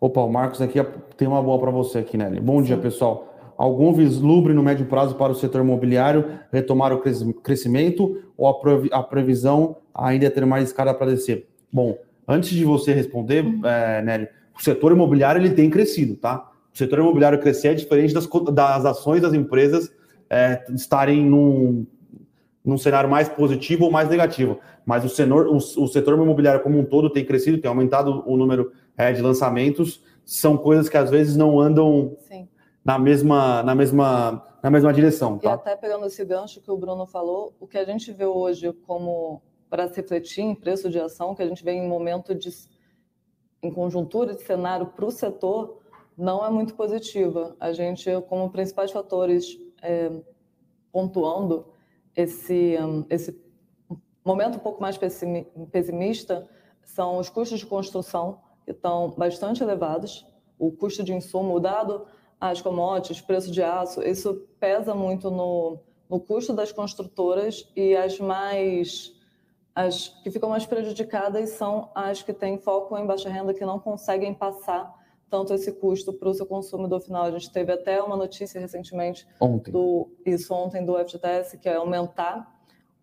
[0.00, 0.78] Opa, o Marcos aqui
[1.16, 2.40] tem uma boa para você aqui, Nelly.
[2.40, 2.64] Bom Sim.
[2.66, 7.00] dia, pessoal algum vislumbre no médio prazo para o setor imobiliário retomar o
[7.42, 8.48] crescimento ou
[8.92, 11.48] a previsão ainda é ter mais escada para descer?
[11.72, 13.60] Bom, antes de você responder, uhum.
[13.64, 16.50] é, Nelly, o setor imobiliário ele tem crescido, tá?
[16.72, 19.92] O setor imobiliário crescer é diferente das, das ações das empresas
[20.28, 21.86] é, estarem num,
[22.64, 24.58] num cenário mais positivo ou mais negativo.
[24.84, 28.36] Mas o, senor, o, o, setor imobiliário como um todo tem crescido, tem aumentado o
[28.36, 30.02] número é, de lançamentos.
[30.24, 32.48] São coisas que às vezes não andam Sim
[32.84, 35.38] na mesma, na mesma, na mesma direção.
[35.38, 35.50] Tá?
[35.50, 38.72] E até pegando esse gancho que o Bruno falou, o que a gente vê hoje
[38.86, 42.50] como para se refletir em preço de ação, que a gente vê em momento de
[43.62, 45.80] em conjuntura de cenário para o setor,
[46.18, 47.56] não é muito positiva.
[47.58, 50.12] A gente, como principais fatores, é,
[50.92, 51.72] pontuando
[52.14, 52.76] esse,
[53.08, 53.42] esse
[54.22, 56.46] momento um pouco mais pessimista,
[56.82, 60.26] são os custos de construção, que estão bastante elevados,
[60.58, 62.06] o custo de insumo, dado
[62.40, 68.18] as commodities, preço de aço, isso pesa muito no, no custo das construtoras e as
[68.18, 69.12] mais
[69.74, 73.80] as que ficam mais prejudicadas são as que têm foco em baixa renda que não
[73.80, 74.94] conseguem passar
[75.28, 77.24] tanto esse custo para o seu consumidor final.
[77.24, 79.72] A gente teve até uma notícia recentemente ontem.
[79.72, 82.54] do isso ontem do FGTS que é aumentar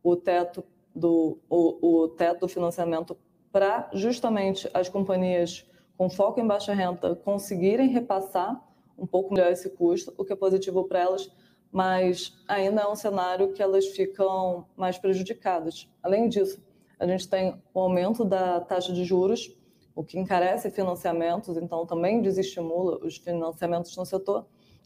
[0.01, 0.63] o teto
[0.95, 3.17] do o, o teto do financiamento
[3.51, 5.65] para justamente as companhias
[5.97, 8.59] com foco em baixa renda conseguirem repassar
[8.97, 11.29] um pouco melhor esse custo, o que é positivo para elas,
[11.71, 15.89] mas ainda é um cenário que elas ficam mais prejudicadas.
[16.03, 16.61] Além disso,
[16.99, 19.55] a gente tem o aumento da taxa de juros,
[19.95, 24.45] o que encarece financiamentos, então também desestimula os financiamentos no setor.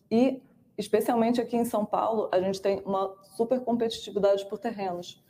[0.10, 0.42] E,
[0.78, 5.24] especialmente aqui em São Paulo, a gente tem uma super competitividade por terrenos.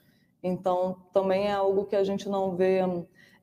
[0.44, 2.82] Então, também é algo que a gente não vê,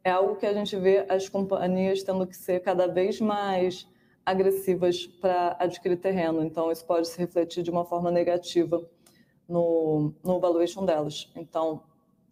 [0.04, 3.88] é algo que a gente vê as companhias tendo que ser cada vez mais
[4.24, 6.44] agressivas para adquirir terreno.
[6.44, 8.82] Então, isso pode se refletir de uma forma negativa
[9.48, 11.30] no, no valuation delas.
[11.36, 11.82] Então,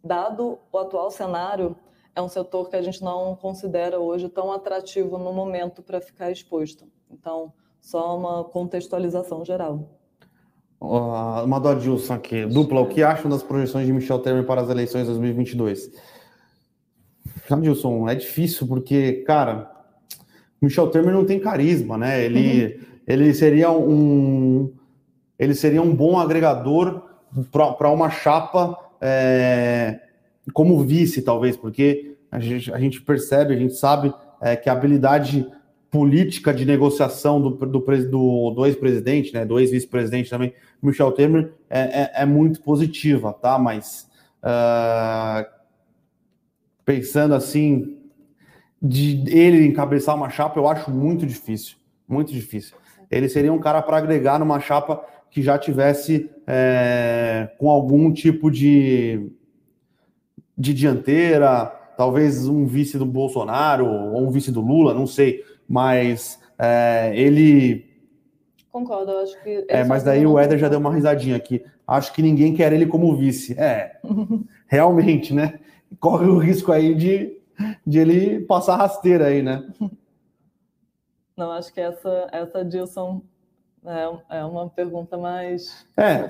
[0.02, 1.76] dado o atual cenário,
[2.14, 6.30] é um setor que a gente não considera hoje tão atrativo no momento para ficar
[6.30, 6.86] exposto.
[7.10, 9.88] Então, só uma contextualização geral.
[10.80, 12.46] Uh, uma do Adilson aqui.
[12.46, 15.90] Dupla, o que acham das projeções de Michel Temer para as eleições de 2022?
[17.52, 19.70] Adilson, é difícil porque, cara,
[20.60, 22.24] Michel Temer não tem carisma, né?
[22.24, 22.84] Ele, uhum.
[23.06, 24.72] ele seria um
[25.38, 27.02] ele seria um bom agregador
[27.50, 29.98] para uma chapa é,
[30.52, 34.72] como vice, talvez, porque a gente, a gente percebe, a gente sabe é, que a
[34.72, 35.46] habilidade
[35.90, 41.80] política de negociação do, do, do, do ex-presidente, né, do ex-vice-presidente também, Michel Temer, é,
[41.80, 43.58] é, é, muito positiva, tá?
[43.58, 44.08] Mas
[44.42, 45.44] uh,
[46.90, 47.96] pensando assim,
[48.82, 51.76] de ele encabeçar uma chapa, eu acho muito difícil.
[52.08, 52.74] Muito difícil.
[53.08, 58.50] Ele seria um cara para agregar numa chapa que já tivesse é, com algum tipo
[58.50, 59.30] de,
[60.58, 65.44] de dianteira, talvez um vice do Bolsonaro ou um vice do Lula, não sei.
[65.68, 67.86] Mas é, ele.
[68.72, 69.64] Concordo, eu acho que.
[69.68, 71.62] É, mas daí o Éder já deu uma risadinha aqui.
[71.86, 73.54] Acho que ninguém quer ele como vice.
[73.56, 74.00] É,
[74.66, 75.60] realmente, né?
[75.98, 77.40] Corre o risco aí de
[77.86, 79.68] de ele passar rasteira aí, né?
[81.36, 83.22] Não, acho que essa, essa Dilson
[83.84, 86.28] é, é uma pergunta mais é.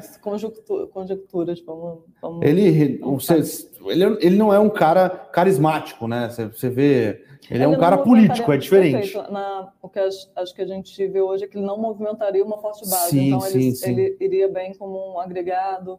[0.92, 1.60] conjecturas.
[1.62, 6.28] Vamos, vamos, ele, vamos você, ele, ele não é um cara carismático, né?
[6.28, 7.24] Você, você vê.
[7.48, 9.16] Ele, ele é um cara político, é diferente.
[9.30, 12.44] Na, o que acho, acho, que a gente vê hoje é que ele não movimentaria
[12.44, 13.10] uma forte base.
[13.10, 13.90] Sim, então, sim, ele, sim.
[13.90, 15.98] ele iria bem como um agregado,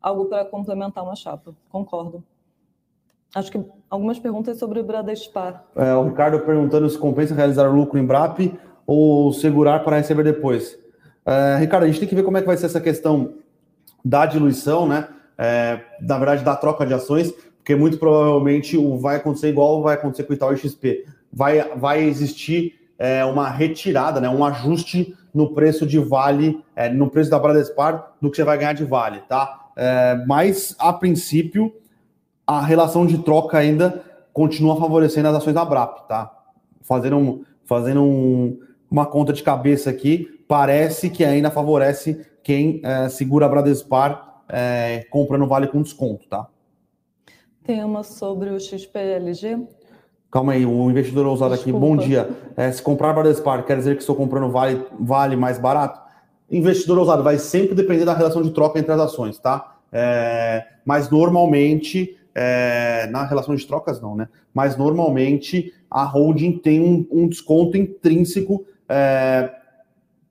[0.00, 1.54] algo para complementar uma chapa.
[1.68, 2.24] Concordo.
[3.34, 5.64] Acho que algumas perguntas sobre o Bradespar.
[5.76, 8.54] É, o Ricardo perguntando se compensa realizar lucro em BRAP
[8.86, 10.78] ou segurar para receber depois.
[11.24, 13.34] É, Ricardo, a gente tem que ver como é que vai ser essa questão
[14.04, 15.08] da diluição, né?
[15.38, 19.94] É, na verdade, da troca de ações, porque muito provavelmente o vai acontecer igual vai
[19.94, 21.06] acontecer com o Itaú XP.
[21.32, 27.08] Vai, vai existir é, uma retirada, né, um ajuste no preço de Vale, é, no
[27.08, 29.68] preço da Bradespar, do que você vai ganhar de Vale, tá?
[29.76, 31.72] É, mas, a princípio,
[32.50, 36.36] a relação de troca ainda continua favorecendo as ações da BRAP, tá?
[36.80, 38.58] Fazendo, um, fazendo um,
[38.90, 45.06] uma conta de cabeça aqui, parece que ainda favorece quem é, segura a Bradespar é,
[45.10, 46.48] comprando Vale com desconto, tá?
[47.62, 49.68] Tem uma sobre o XPLG.
[50.28, 52.30] Calma aí, o investidor ousado aqui, bom dia.
[52.56, 56.00] É, se comprar Bradespar, quer dizer que estou comprando vale, vale mais barato?
[56.50, 59.76] Investidor ousado, vai sempre depender da relação de troca entre as ações, tá?
[59.92, 64.28] É, mas normalmente, é, na relação de trocas não, né?
[64.54, 69.50] Mas normalmente a holding tem um, um desconto intrínseco é,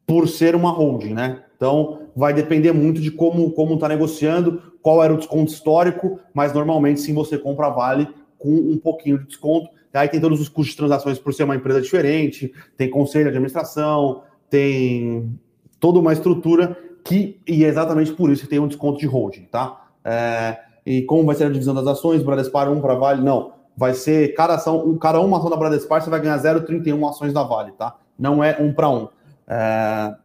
[0.05, 1.43] por ser uma holding, né?
[1.55, 6.53] Então, vai depender muito de como como está negociando, qual era o desconto histórico, mas
[6.53, 8.07] normalmente sim você compra Vale
[8.37, 9.69] com um pouquinho de desconto.
[9.93, 13.29] Aí tem todos os custos de transações por ser uma empresa diferente, tem conselho de
[13.29, 15.37] administração, tem
[15.79, 19.45] toda uma estrutura que, e é exatamente por isso que tem um desconto de holding,
[19.45, 19.87] tá?
[20.03, 20.57] É,
[20.89, 23.21] e como vai ser a divisão das ações, Bradespar 1 para Vale?
[23.21, 23.51] Não.
[23.77, 27.43] Vai ser cada ação, cada uma ação da Bradespar, você vai ganhar 0,31 ações da
[27.43, 27.95] Vale, tá?
[28.17, 29.07] Não é um para um.
[29.47, 30.15] É,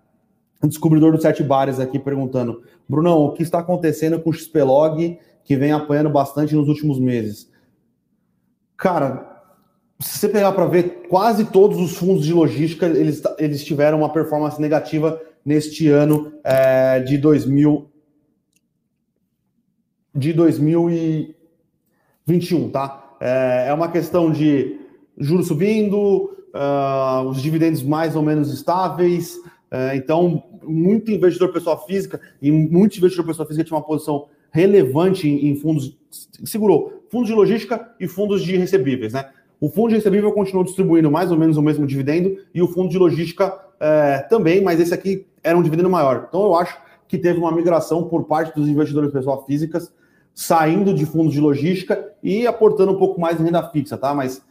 [0.62, 5.18] um descobridor dos sete bares aqui perguntando: Brunão, o que está acontecendo com o XPlog
[5.44, 7.53] que vem apanhando bastante nos últimos meses?
[8.74, 9.42] Cara,
[10.00, 14.09] se você pegar para ver, quase todos os fundos de logística eles, eles tiveram uma
[14.09, 17.90] performance negativa neste ano é, de 2000
[20.14, 23.16] de 2021, tá?
[23.20, 24.79] É, é uma questão de
[25.18, 29.38] juros subindo, uh, os dividendos mais ou menos estáveis,
[29.74, 35.29] é, então, muito investidor pessoa física e muito investidor pessoa física tinha uma posição relevante
[35.29, 35.98] em, em fundos,
[36.44, 39.29] segurou fundos de logística e fundos de recebíveis, né?
[39.61, 42.88] O fundo de recebível continuou distribuindo mais ou menos o mesmo dividendo e o fundo
[42.88, 46.27] de logística é, também, mas esse aqui era um dividendo maior.
[46.29, 49.92] Então eu acho que teve uma migração por parte dos investidores pessoa físicas
[50.35, 54.12] saindo de fundos de logística e aportando um pouco mais em renda fixa, tá?
[54.12, 54.42] Mas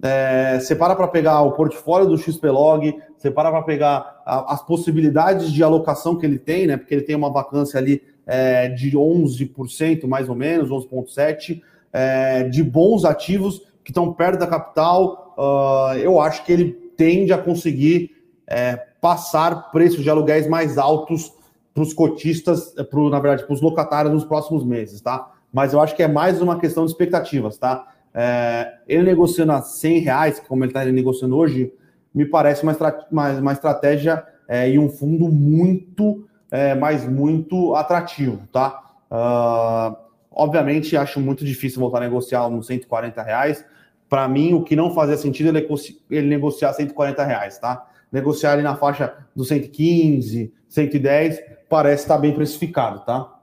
[0.00, 4.64] é, você para para pegar o portfólio do XPlog, você para para pegar a, as
[4.64, 6.76] possibilidades de alocação que ele tem, né?
[6.76, 11.60] Porque ele tem uma vacância ali é, de 11%, mais ou menos, 11,7%,
[11.92, 15.34] é, de bons ativos que estão perto da capital.
[15.36, 18.10] Uh, eu acho que ele tende a conseguir
[18.46, 21.32] é, passar preços de aluguéis mais altos
[21.74, 25.32] para os cotistas, pro, na verdade, para os locatários nos próximos meses, tá?
[25.52, 27.86] Mas eu acho que é mais uma questão de expectativas, tá?
[28.14, 31.72] É, ele negociando a 100 reais, como ele está negociando hoje,
[32.14, 32.76] me parece uma,
[33.10, 38.82] uma, uma estratégia é, e um fundo muito, é, mas muito atrativo, tá?
[39.10, 39.96] Uh,
[40.30, 43.64] obviamente, acho muito difícil voltar a negociar uns 140 reais.
[44.08, 45.66] Para mim, o que não fazia sentido é
[46.10, 47.86] ele negociar 140 reais, tá?
[48.12, 53.40] Negociar ali na faixa dos 115, 110, parece estar tá bem precificado, tá?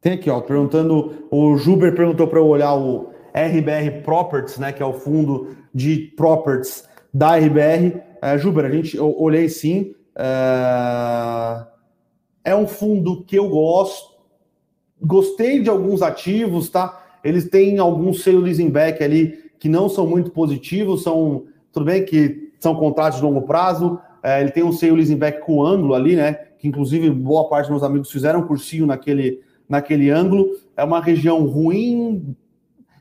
[0.00, 4.82] Tem aqui, ó, perguntando, o Juber perguntou para eu olhar o RBR Properties, né, que
[4.82, 8.00] é o fundo de properties da RBR.
[8.22, 9.94] É, Juber, a gente eu olhei sim.
[10.16, 11.66] É,
[12.44, 14.10] é um fundo que eu gosto.
[15.00, 17.18] Gostei de alguns ativos, tá?
[17.22, 22.04] Eles têm alguns sale leasing back ali que não são muito positivos, são tudo bem
[22.04, 23.98] que são contratos de longo prazo.
[24.22, 26.34] É, ele tem um leasing back com ângulo ali, né?
[26.58, 30.46] Que inclusive boa parte dos meus amigos fizeram cursinho naquele, naquele ângulo.
[30.76, 32.36] É uma região ruim,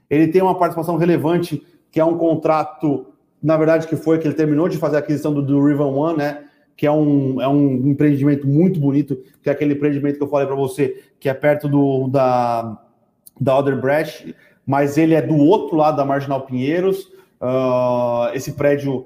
[0.10, 3.08] ele tem uma participação relevante, que é um contrato,
[3.42, 6.18] na verdade, que foi que ele terminou de fazer a aquisição do, do Riven One,
[6.18, 6.46] né?
[6.76, 10.48] Que é um, é um empreendimento muito bonito, que é aquele empreendimento que eu falei
[10.48, 12.82] para você, que é perto do, da,
[13.40, 14.34] da Other Brecht,
[14.66, 17.12] mas ele é do outro lado da Marginal Pinheiros.
[17.42, 19.06] Uh, esse prédio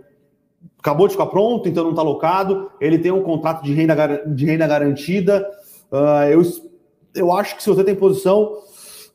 [0.84, 2.70] acabou de ficar pronto, então não está locado.
[2.82, 5.50] Ele tem um contrato de renda, de renda garantida.
[5.90, 6.42] Uh, eu,
[7.16, 8.58] eu acho que se você tem posição,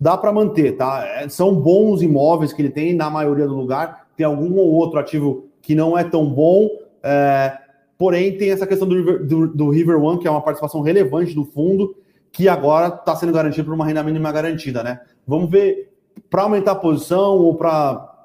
[0.00, 1.04] dá para manter, tá?
[1.06, 4.06] É, são bons imóveis que ele tem na maioria do lugar.
[4.16, 6.70] Tem algum ou outro ativo que não é tão bom,
[7.02, 7.52] é,
[7.98, 11.34] porém tem essa questão do River, do, do River One, que é uma participação relevante
[11.34, 11.94] do fundo,
[12.32, 15.02] que agora está sendo garantido por uma renda mínima garantida, né?
[15.26, 15.92] Vamos ver
[16.30, 18.17] para aumentar a posição ou para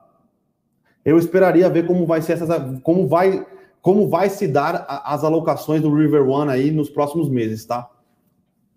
[1.06, 3.46] eu esperaria ver como vai ser essa, como vai,
[3.82, 7.90] como vai se dar as alocações do River One aí nos próximos meses, tá?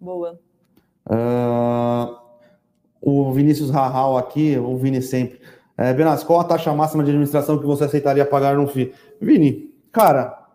[0.01, 0.39] Boa.
[1.09, 2.17] Uh,
[3.01, 5.41] o Vinícius Rahal aqui, o Vini sempre.
[5.79, 8.93] É, Benas, qual a taxa máxima de administração que você aceitaria pagar no FII?
[9.21, 10.47] Vini, cara,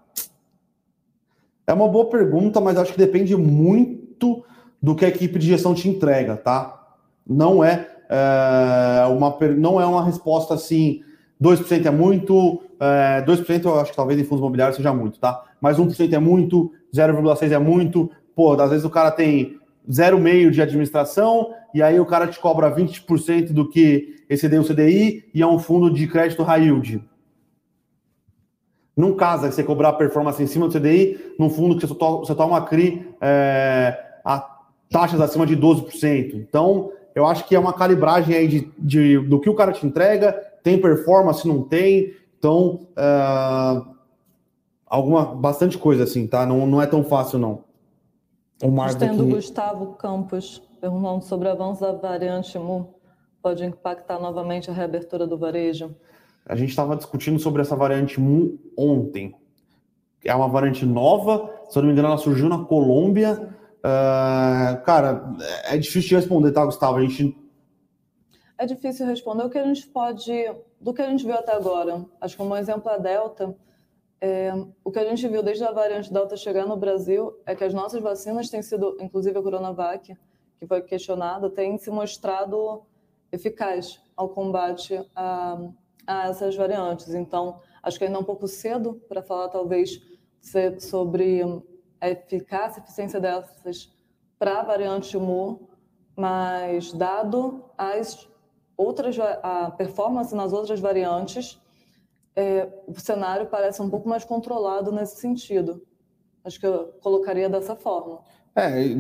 [1.66, 4.44] é uma boa pergunta, mas acho que depende muito
[4.82, 6.96] do que a equipe de gestão te entrega, tá?
[7.26, 11.04] Não é, é uma, não é uma resposta assim,
[11.42, 15.44] 2% é muito, é, 2% eu acho que talvez em fundos imobiliários seja muito, tá?
[15.60, 18.12] Mas 1% é muito, 0,6% é muito.
[18.36, 19.58] Pô, às vezes o cara tem
[19.90, 25.26] 0,5% de administração e aí o cara te cobra 20% do que excedeu o CDI
[25.34, 27.04] e é um fundo de crédito high yield.
[28.96, 32.20] Não casa que você cobrar performance em cima do CDI, num fundo que você, to
[32.20, 34.48] você toma CRI é, a
[34.90, 36.36] taxas acima de 12%.
[36.36, 39.86] Então, eu acho que é uma calibragem aí de, de do que o cara te
[39.86, 42.14] entrega, tem performance, não tem.
[42.38, 43.82] Então, é,
[44.86, 46.46] alguma, bastante coisa assim, tá?
[46.46, 47.64] Não, não é tão fácil, não.
[48.64, 49.18] O Marcos aqui...
[49.18, 52.96] Gustavo Campos perguntando sobre o avanço da variante MU,
[53.42, 55.96] pode impactar novamente a reabertura do varejo?
[56.44, 59.36] A gente estava discutindo sobre essa variante MU ontem.
[60.26, 63.56] É uma variante nova, se eu não me engano, ela surgiu na Colômbia.
[63.80, 66.98] Uh, cara, é difícil de responder, tá, Gustavo?
[66.98, 67.38] A gente.
[68.62, 69.44] É difícil responder.
[69.44, 70.32] O que a gente pode.
[70.80, 73.58] Do que a gente viu até agora, acho que um exemplo é a Delta.
[74.22, 77.64] É, o que a gente viu desde a variante Delta chegar no Brasil é que
[77.64, 80.16] as nossas vacinas têm sido, inclusive a Coronavac,
[80.60, 82.84] que foi questionada, tem se mostrado
[83.32, 85.58] eficaz ao combate a,
[86.06, 87.16] a essas variantes.
[87.16, 90.00] Então, acho que ainda é um pouco cedo para falar, talvez,
[90.80, 91.42] sobre
[92.00, 93.92] a eficácia e eficiência dessas
[94.38, 95.68] para a variante MU,
[96.16, 98.30] mas dado as
[98.82, 101.60] outras a performance nas outras variantes,
[102.36, 105.82] é, o cenário parece um pouco mais controlado nesse sentido.
[106.44, 108.20] Acho que eu colocaria dessa forma.
[108.56, 108.96] É,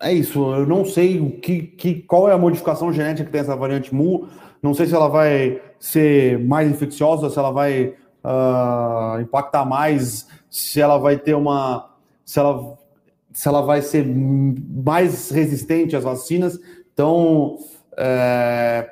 [0.00, 0.38] é isso.
[0.54, 3.94] Eu não sei o que, que, qual é a modificação genética que tem essa variante
[3.94, 4.28] MU.
[4.62, 7.94] Não sei se ela vai ser mais infecciosa, se ela vai
[8.24, 11.94] uh, impactar mais, se ela vai ter uma.
[12.24, 12.76] Se ela,
[13.32, 16.58] se ela vai ser mais resistente às vacinas.
[16.92, 17.56] Então,
[17.96, 18.88] é,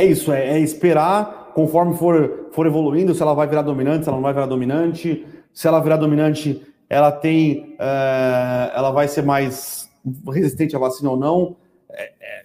[0.00, 4.08] é isso, é, é, esperar conforme for, for evoluindo, se ela vai virar dominante, se
[4.08, 5.26] ela não vai virar dominante.
[5.52, 7.76] Se ela virar dominante, ela tem.
[7.78, 9.88] É, ela vai ser mais
[10.26, 11.56] resistente à vacina ou não.
[11.88, 12.44] É, é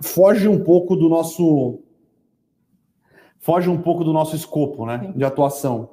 [0.00, 1.80] foge um pouco do nosso
[3.38, 5.90] foge um pouco do nosso escopo né, de atuação.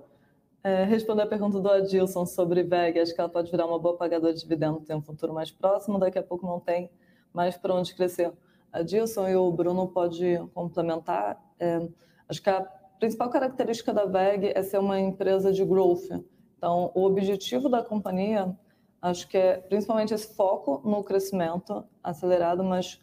[0.63, 3.97] É, responder a pergunta do Adilson sobre VEG, acho que ela pode virar uma boa
[3.97, 6.89] pagadora de dividendos em um futuro mais próximo, daqui a pouco não tem
[7.33, 8.31] mais para onde crescer.
[8.71, 11.41] Adilson e o Bruno pode complementar.
[11.60, 11.88] É,
[12.27, 12.62] acho que a
[12.99, 16.10] principal característica da VEG é ser uma empresa de growth.
[16.57, 18.55] Então, o objetivo da companhia,
[19.01, 23.01] acho que é principalmente esse foco no crescimento acelerado, mas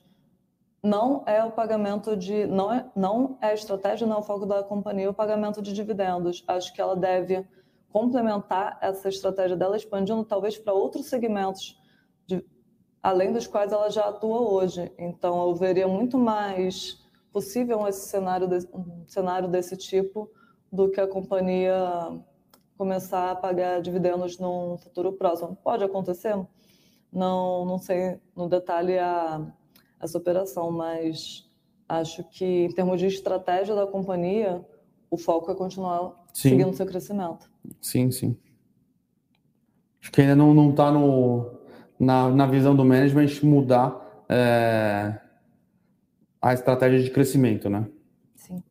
[0.82, 4.46] não é o pagamento de não é não é a estratégia não é o foco
[4.46, 7.44] da companhia o pagamento de dividendos acho que ela deve
[7.90, 11.76] complementar essa estratégia dela expandindo talvez para outros segmentos
[12.26, 12.44] de,
[13.02, 18.46] além dos quais ela já atua hoje então eu veria muito mais possível esse cenário
[18.48, 20.30] de, um cenário desse tipo
[20.72, 21.76] do que a companhia
[22.76, 26.36] começar a pagar dividendos num futuro próximo pode acontecer
[27.12, 29.52] não não sei no detalhe a
[30.00, 31.48] essa operação, mas
[31.88, 34.64] acho que em termos de estratégia da companhia,
[35.10, 36.50] o foco é continuar sim.
[36.50, 37.50] seguindo seu crescimento.
[37.80, 38.36] Sim, sim.
[40.00, 40.92] Acho que ainda não está
[41.98, 45.18] na, na visão do management mudar é,
[46.40, 47.86] a estratégia de crescimento, né?
[48.36, 48.62] Sim.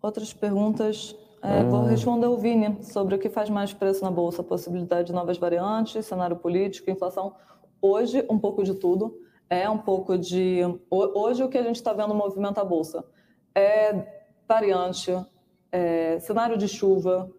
[0.00, 1.16] Outras perguntas?
[1.42, 1.88] É, Vou ah.
[1.88, 6.06] responder o Vini sobre o que faz mais preço na Bolsa, possibilidade de novas variantes,
[6.06, 7.34] cenário político, inflação.
[7.80, 9.18] Hoje, um pouco de tudo.
[9.50, 10.60] É um pouco de.
[10.88, 13.04] Hoje, o que a gente está vendo movimento a bolsa
[13.54, 15.14] é variante,
[15.70, 17.30] é cenário de chuva.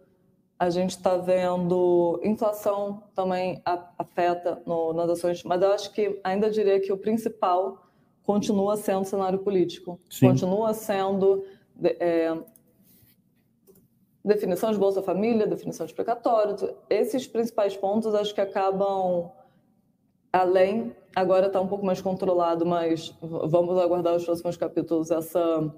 [0.63, 3.61] A gente está vendo inflação também
[3.97, 7.85] afeta no, nas ações, mas eu acho que ainda diria que o principal
[8.23, 9.99] continua sendo o cenário político.
[10.09, 10.29] Sim.
[10.29, 11.43] Continua sendo
[11.99, 12.33] é,
[14.23, 16.55] definição de Bolsa Família, definição de precatório.
[16.89, 19.33] Esses principais pontos acho que acabam
[20.31, 25.69] além, agora está um pouco mais controlado, mas vamos aguardar os próximos capítulos essa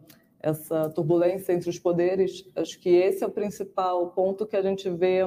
[0.45, 2.47] essa turbulência entre os poderes.
[2.55, 5.21] Acho que esse é o principal ponto que a gente vê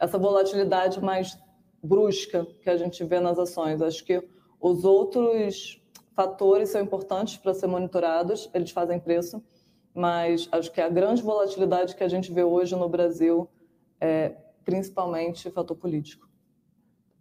[0.00, 1.38] essa volatilidade mais
[1.80, 3.80] brusca que a gente vê nas ações.
[3.80, 4.20] Acho que
[4.60, 5.80] Os outros
[6.16, 9.40] fatores são importantes para ser monitorados, eles fazem preço,
[9.94, 13.48] mas acho que a grande volatilidade que a gente vê hoje no Brasil
[14.00, 14.34] é
[14.64, 16.28] principalmente fator político.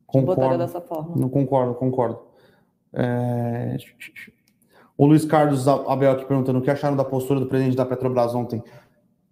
[0.08, 0.42] Concordo.
[0.42, 1.16] Botaria dessa forma.
[1.16, 2.20] Não concordo, concordo.
[2.92, 3.78] É...
[4.98, 8.34] O Luiz Carlos Abel aqui perguntando o que acharam da postura do presidente da Petrobras
[8.34, 8.64] ontem.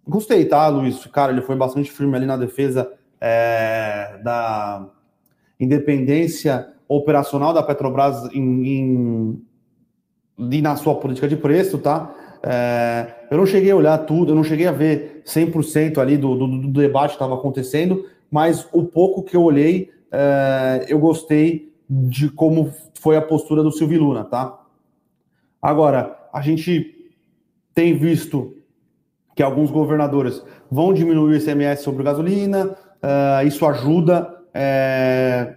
[0.06, 1.04] Gostei, tá, Luiz?
[1.06, 4.86] Cara, ele foi bastante firme ali na defesa é, da
[5.58, 9.42] independência operacional da Petrobras em, em,
[10.38, 12.14] e na sua política de preço, tá?
[12.44, 16.36] É, eu não cheguei a olhar tudo, eu não cheguei a ver 100% ali do,
[16.36, 21.74] do, do debate que estava acontecendo, mas o pouco que eu olhei, é, eu gostei
[21.90, 24.65] de como foi a postura do Silvio Luna, tá?
[25.66, 26.94] Agora, a gente
[27.74, 28.54] tem visto
[29.34, 30.40] que alguns governadores
[30.70, 32.66] vão diminuir o ICMS sobre gasolina,
[33.02, 35.56] uh, isso ajuda, é,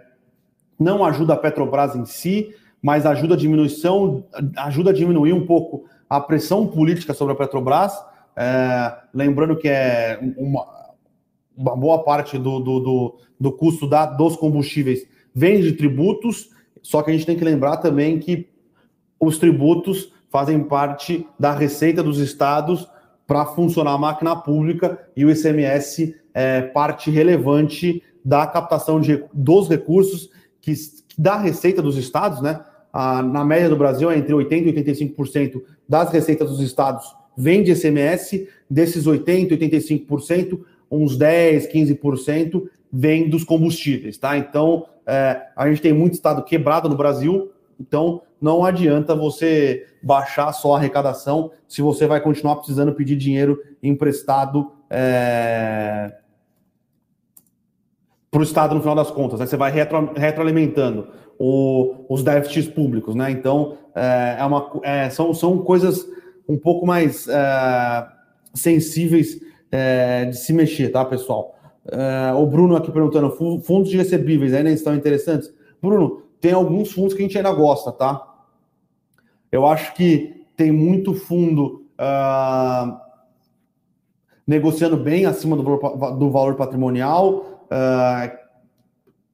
[0.80, 4.26] não ajuda a Petrobras em si, mas ajuda a diminuição,
[4.58, 7.94] ajuda a diminuir um pouco a pressão política sobre a Petrobras,
[8.36, 10.66] é, lembrando que é uma,
[11.56, 16.50] uma boa parte do, do, do, do custo da, dos combustíveis vem de tributos,
[16.82, 18.49] só que a gente tem que lembrar também que
[19.20, 22.88] os tributos fazem parte da receita dos estados
[23.28, 29.68] para funcionar a máquina pública e o ICMS é parte relevante da captação de, dos
[29.68, 30.30] recursos
[30.62, 30.74] que,
[31.18, 32.62] da receita dos estados, né?
[32.92, 37.64] A, na média do Brasil é entre 80% e 85% das receitas dos estados vem
[37.64, 40.60] de ICMS, desses 80%, 85%,
[40.92, 44.38] uns 10%, 15% vem dos combustíveis, tá?
[44.38, 50.52] Então, é, a gente tem muito estado quebrado no Brasil, então não adianta você baixar
[50.54, 56.14] só a arrecadação se você vai continuar precisando pedir dinheiro emprestado é,
[58.32, 59.40] para o Estado no final das contas.
[59.40, 59.46] Né?
[59.46, 61.08] Você vai retro, retroalimentando
[61.38, 63.16] o, os déficits públicos.
[63.16, 63.32] Né?
[63.32, 66.06] Então, é, é uma, é, são, são coisas
[66.48, 68.08] um pouco mais é,
[68.54, 69.40] sensíveis
[69.72, 71.56] é, de se mexer, tá, pessoal?
[72.38, 73.32] O Bruno aqui perguntando:
[73.64, 75.52] fundos de recebíveis ainda estão interessantes?
[75.82, 78.26] Bruno, tem alguns fundos que a gente ainda gosta, tá?
[79.52, 82.98] Eu acho que tem muito fundo uh,
[84.46, 88.38] negociando bem acima do valor, do valor patrimonial, uh,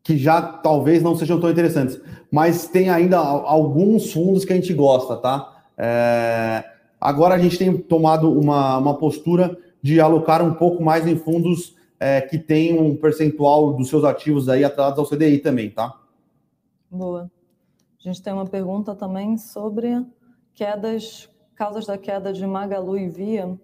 [0.03, 1.99] que já talvez não sejam tão interessantes.
[2.31, 5.63] Mas tem ainda alguns fundos que a gente gosta, tá?
[5.77, 6.63] É,
[7.01, 11.75] agora a gente tem tomado uma, uma postura de alocar um pouco mais em fundos
[11.99, 15.93] é, que tem um percentual dos seus ativos aí atrelados ao CDI também, tá?
[16.95, 17.29] Boa.
[17.99, 20.05] A gente tem uma pergunta também sobre
[20.53, 23.59] quedas, causas da queda de Magalu e Via.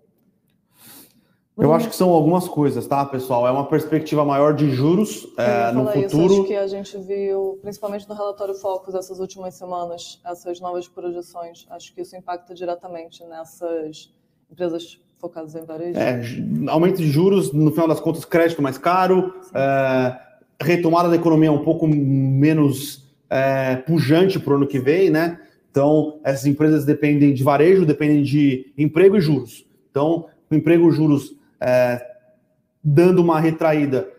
[1.57, 3.47] Eu acho que são algumas coisas, tá, pessoal?
[3.47, 6.25] É uma perspectiva maior de juros é, no futuro.
[6.25, 6.41] Isso.
[6.41, 11.67] Acho que a gente viu, principalmente no relatório Focus, essas últimas semanas, essas novas projeções.
[11.69, 14.11] Acho que isso impacta diretamente nessas
[14.49, 15.99] empresas focadas em varejo.
[15.99, 16.21] É,
[16.67, 20.19] aumento de juros, no final das contas, crédito mais caro, é,
[20.59, 25.39] retomada da economia um pouco menos é, pujante para o ano que vem, né?
[25.71, 29.65] Então, essas empresas dependem de varejo, dependem de emprego e juros.
[29.89, 32.05] Então, o emprego e juros é,
[32.83, 34.09] dando uma retraída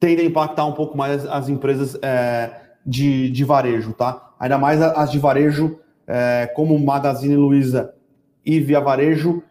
[0.00, 2.50] tende a impactar um pouco mais as empresas é,
[2.84, 4.32] de, de varejo, tá?
[4.40, 7.94] Ainda mais as de varejo, é, como Magazine Luiza
[8.44, 9.42] e Via Varejo,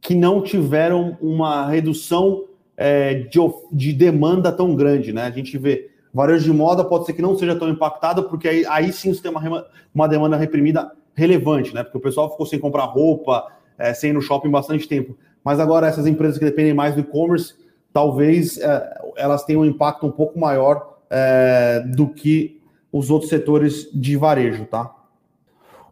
[0.00, 2.44] que não tiveram uma redução
[2.76, 3.38] é, de,
[3.72, 5.24] de demanda tão grande, né?
[5.24, 8.64] A gente vê Varejo de moda pode ser que não seja tão impactado, porque aí,
[8.70, 11.84] aí sim você tem uma, uma demanda reprimida relevante, né?
[11.84, 13.46] Porque o pessoal ficou sem comprar roupa,
[13.76, 15.14] é, sem ir no shopping bastante tempo.
[15.44, 17.54] Mas agora essas empresas que dependem mais do e-commerce,
[17.92, 23.86] talvez é, elas tenham um impacto um pouco maior é, do que os outros setores
[23.92, 24.90] de varejo, tá?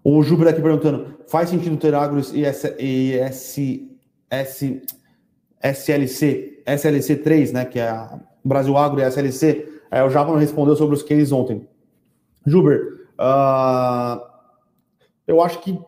[0.03, 3.91] O Júbilo aqui perguntando: faz sentido ter agros e, S, e S,
[4.31, 4.83] S,
[5.63, 7.67] SLC, SLC 3, né?
[7.67, 8.09] Que é
[8.43, 11.69] Brasil Agro e SLC é, o não respondeu sobre os cases ontem.
[12.45, 14.21] Juber, uh,
[15.25, 15.79] eu acho que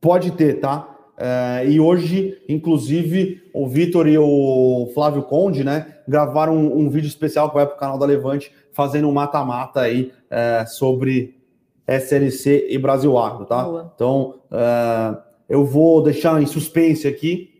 [0.00, 0.88] pode ter, tá?
[1.16, 7.06] É, e hoje, inclusive, o Vitor e o Flávio Conde, né, gravaram um, um vídeo
[7.06, 11.36] especial que vai para o canal da Levante, fazendo um mata-mata aí é, sobre
[11.86, 13.62] SLC e Brasil Agro, tá?
[13.62, 13.92] Boa.
[13.94, 15.16] Então, é,
[15.50, 17.50] eu vou deixar em suspense aqui,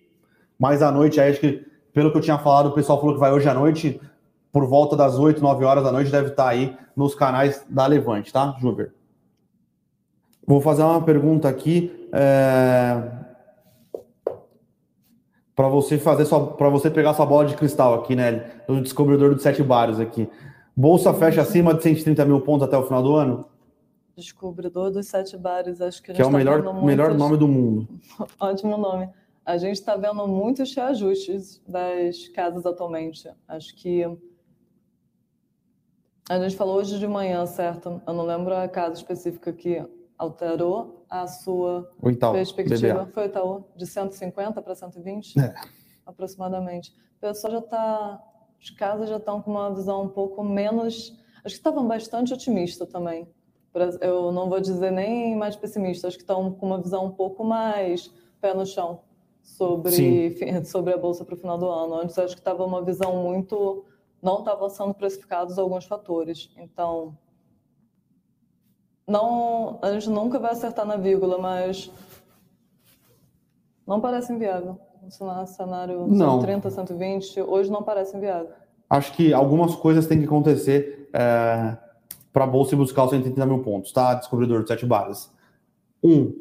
[0.59, 1.63] mas à noite, acho que,
[1.93, 4.01] pelo que eu tinha falado, o pessoal falou que vai hoje à noite,
[4.55, 8.33] por volta das 8, 9 horas da noite, deve estar aí nos canais da Levante,
[8.33, 8.95] tá, Juber?
[10.47, 13.03] Vou fazer uma pergunta aqui é...
[15.57, 16.25] para você fazer
[16.57, 18.63] para você pegar sua bola de cristal aqui, né?
[18.69, 20.31] Do descobridor dos sete bares aqui.
[20.77, 23.47] Bolsa fecha acima de 130 mil pontos até o final do ano?
[24.17, 26.85] Descobridor dos Sete Bares, acho que Que é o tá melhor, muitos...
[26.85, 27.89] melhor nome do mundo.
[28.39, 29.09] Ótimo nome.
[29.45, 33.29] A gente está vendo muitos reajustes das casas atualmente.
[33.49, 34.07] Acho que
[36.29, 38.01] a gente falou hoje de manhã, certo?
[38.07, 39.85] Eu não lembro a casa específica que
[40.17, 43.05] alterou a sua Itaú, perspectiva.
[43.05, 43.07] BBA.
[43.13, 45.39] Foi o Itaú, de 150 para 120?
[45.39, 45.55] É.
[46.07, 46.93] Aproximadamente.
[47.17, 48.23] O pessoal já está.
[48.61, 51.15] As casas já estão com uma visão um pouco menos.
[51.45, 53.29] Acho que estavam bastante otimistas também.
[54.01, 57.45] Eu não vou dizer nem mais pessimista, acho que estão com uma visão um pouco
[57.45, 58.11] mais
[58.41, 59.01] pé no chão
[59.43, 61.97] sobre, sobre a Bolsa para o final do ano.
[61.97, 63.85] Antes acho que estava uma visão muito
[64.25, 66.51] não estavam sendo precificados alguns fatores.
[66.57, 67.17] Então,
[69.07, 71.91] não, a gente nunca vai acertar na vírgula, mas
[73.87, 74.81] não parece inviável.
[75.03, 76.41] O cenário não.
[76.41, 78.49] 130, 120, hoje não parece inviável.
[78.89, 81.77] Acho que algumas coisas têm que acontecer é,
[82.33, 84.15] para a Bolsa buscar os 130 mil pontos, tá?
[84.15, 85.31] Descobridor de sete bases.
[86.03, 86.35] Um.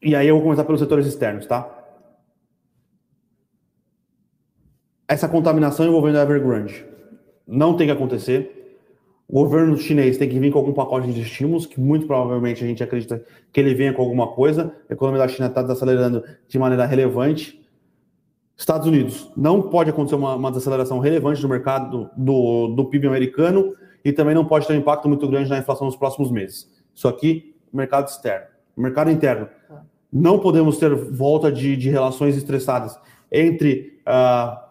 [0.00, 1.75] E aí eu vou começar pelos setores externos, tá?
[5.08, 6.84] Essa contaminação envolvendo a Evergrande
[7.46, 8.52] não tem que acontecer.
[9.28, 12.66] O governo chinês tem que vir com algum pacote de estímulos, que muito provavelmente a
[12.66, 14.72] gente acredita que ele venha com alguma coisa.
[14.88, 17.60] A economia da China está desacelerando de maneira relevante.
[18.56, 23.74] Estados Unidos, não pode acontecer uma, uma desaceleração relevante do mercado do, do PIB americano
[24.04, 26.70] e também não pode ter um impacto muito grande na inflação nos próximos meses.
[26.94, 28.46] Isso aqui, mercado externo.
[28.76, 29.48] Mercado interno,
[30.12, 32.98] não podemos ter volta de, de relações estressadas
[33.30, 34.65] entre uh,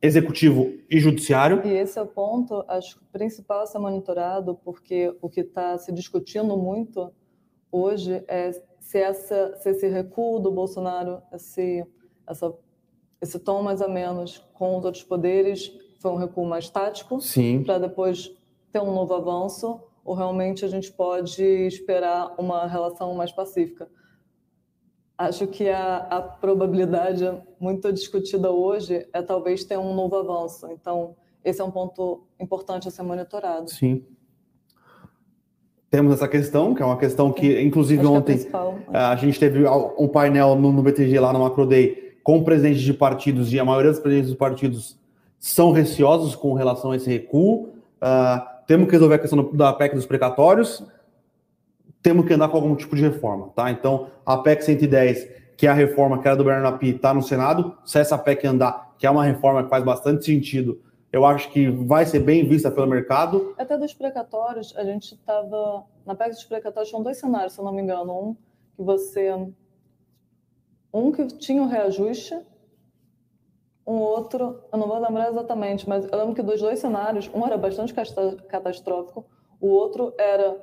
[0.00, 1.66] executivo e judiciário.
[1.66, 5.40] E esse é o ponto, acho que o principal a ser monitorado, porque o que
[5.40, 7.12] está se discutindo muito
[7.70, 11.84] hoje é se, essa, se esse recuo do Bolsonaro, esse,
[12.26, 12.54] essa,
[13.20, 17.18] esse tom mais ou menos com os outros poderes, foi um recuo mais tático,
[17.64, 18.30] para depois
[18.70, 23.88] ter um novo avanço, ou realmente a gente pode esperar uma relação mais pacífica
[25.18, 27.24] acho que a, a, probabilidade
[27.58, 30.68] muito discutida hoje é talvez ter um novo avanço.
[30.70, 33.70] Então, esse é um ponto importante a ser monitorado.
[33.70, 34.04] Sim.
[35.90, 39.16] Temos essa questão, que é uma questão que, inclusive, acho ontem que é a, a
[39.16, 39.64] gente teve
[39.98, 43.64] um painel no, no BTG lá no Macro Day com presidentes de partidos e a
[43.64, 44.98] maioria dos presidentes dos partidos
[45.38, 47.68] são receosos com relação a esse recuo.
[48.02, 50.82] Uh, temos que resolver a questão da PEC dos precatórios
[52.06, 53.68] temos que andar com algum tipo de reforma, tá?
[53.68, 57.20] Então, a PEC 110, que é a reforma que era do Bernardo Api, está no
[57.20, 57.76] Senado.
[57.84, 60.80] Se essa PEC andar, que é uma reforma que faz bastante sentido,
[61.12, 63.56] eu acho que vai ser bem vista pelo mercado.
[63.58, 65.82] Até dos precatórios, a gente estava.
[66.06, 68.12] Na PEC dos precatórios, são dois cenários, se eu não me engano.
[68.16, 68.34] Um
[68.76, 69.32] que você.
[70.94, 72.38] Um que tinha um reajuste,
[73.84, 77.44] um outro, eu não vou lembrar exatamente, mas eu lembro que dos dois cenários, um
[77.44, 79.26] era bastante catastrófico,
[79.60, 80.56] o outro era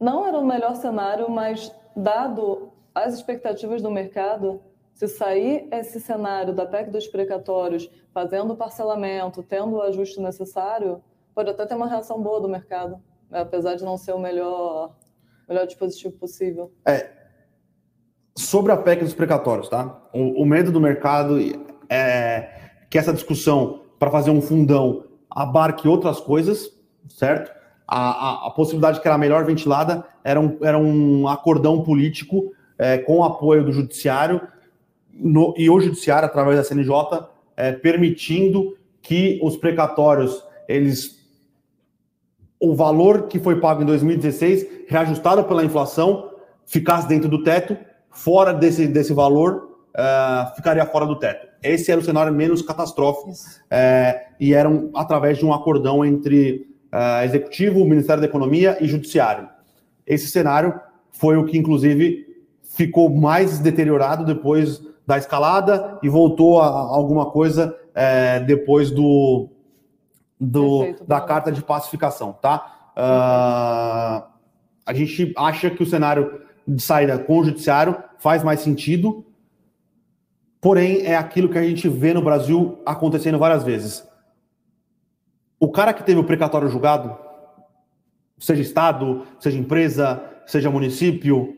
[0.00, 4.60] não era o melhor cenário, mas dado as expectativas do mercado,
[4.92, 11.02] se sair esse cenário da PEC dos precatórios, fazendo o parcelamento, tendo o ajuste necessário,
[11.34, 13.40] pode até ter uma reação boa do mercado, né?
[13.40, 14.96] apesar de não ser o melhor,
[15.48, 16.72] melhor dispositivo possível.
[16.84, 17.10] É,
[18.36, 20.00] sobre a PEC dos precatórios, tá?
[20.12, 21.38] O, o medo do mercado
[21.88, 26.72] é que essa discussão para fazer um fundão abarque outras coisas,
[27.08, 27.57] certo?
[27.88, 32.98] A, a, a, possibilidade que era melhor ventilada era um, era um acordão político é,
[32.98, 34.40] com o apoio do judiciário
[35.12, 36.92] no, e o judiciário, através da CNJ,
[37.56, 41.18] é, permitindo que os precatórios, eles
[42.60, 46.30] o valor que foi pago em 2016, reajustado pela inflação,
[46.66, 47.76] ficasse dentro do teto,
[48.10, 51.46] fora desse, desse valor, uh, ficaria fora do teto.
[51.62, 56.66] Esse era o cenário menos catastrófico, uh, e era um, através de um acordão entre
[56.92, 59.48] uh, executivo, Ministério da Economia e Judiciário.
[60.06, 60.80] Esse cenário
[61.10, 62.26] foi o que, inclusive,
[62.62, 69.48] ficou mais deteriorado depois da escalada e voltou a, alguma coisa é, depois do,
[70.38, 72.92] do Perfeito, da carta de pacificação, tá?
[72.96, 74.28] Uh,
[74.84, 79.24] a gente acha que o cenário de saída com o judiciário faz mais sentido,
[80.60, 84.08] porém é aquilo que a gente vê no Brasil acontecendo várias vezes
[85.60, 87.16] o cara que teve o precatório julgado,
[88.38, 91.56] seja Estado, seja empresa, seja município,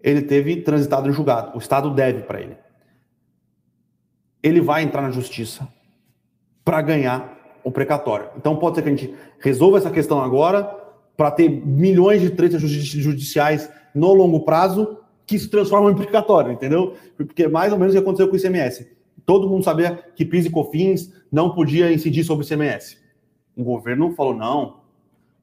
[0.00, 1.56] ele teve transitado em julgado.
[1.56, 2.56] O Estado deve para ele.
[4.42, 5.66] Ele vai entrar na justiça
[6.62, 8.28] para ganhar o precatório.
[8.36, 10.64] Então pode ser que a gente resolva essa questão agora
[11.16, 16.94] para ter milhões de tretas judiciais no longo prazo que se transformam em precatório, entendeu?
[17.16, 18.94] Porque é mais ou menos o que aconteceu com o ICMS
[19.26, 22.96] todo mundo sabia que PIS e COFINS não podia incidir sobre o ICMS.
[23.56, 24.76] O governo falou, não,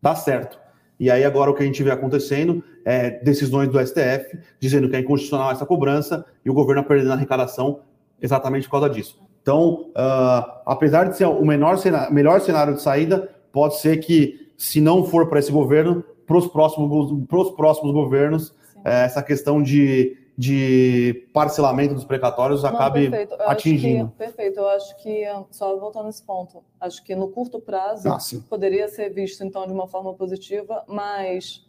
[0.02, 0.58] dá certo.
[0.98, 4.96] E aí agora o que a gente vê acontecendo é decisões do STF dizendo que
[4.96, 7.82] é inconstitucional essa cobrança e o governo perdendo a arrecadação
[8.22, 9.20] exatamente por causa disso.
[9.42, 14.50] Então, uh, apesar de ser o menor cenário, melhor cenário de saída, pode ser que,
[14.56, 17.28] se não for para esse governo, para os próximos,
[17.58, 23.36] próximos governos, é, essa questão de, de parcelamento dos precatórios acabe perfeito.
[23.44, 24.10] atingindo.
[24.10, 28.18] Que, perfeito, eu acho que, só voltando nesse ponto, acho que no curto prazo ah,
[28.50, 31.64] poderia ser visto, então, de uma forma positiva, mas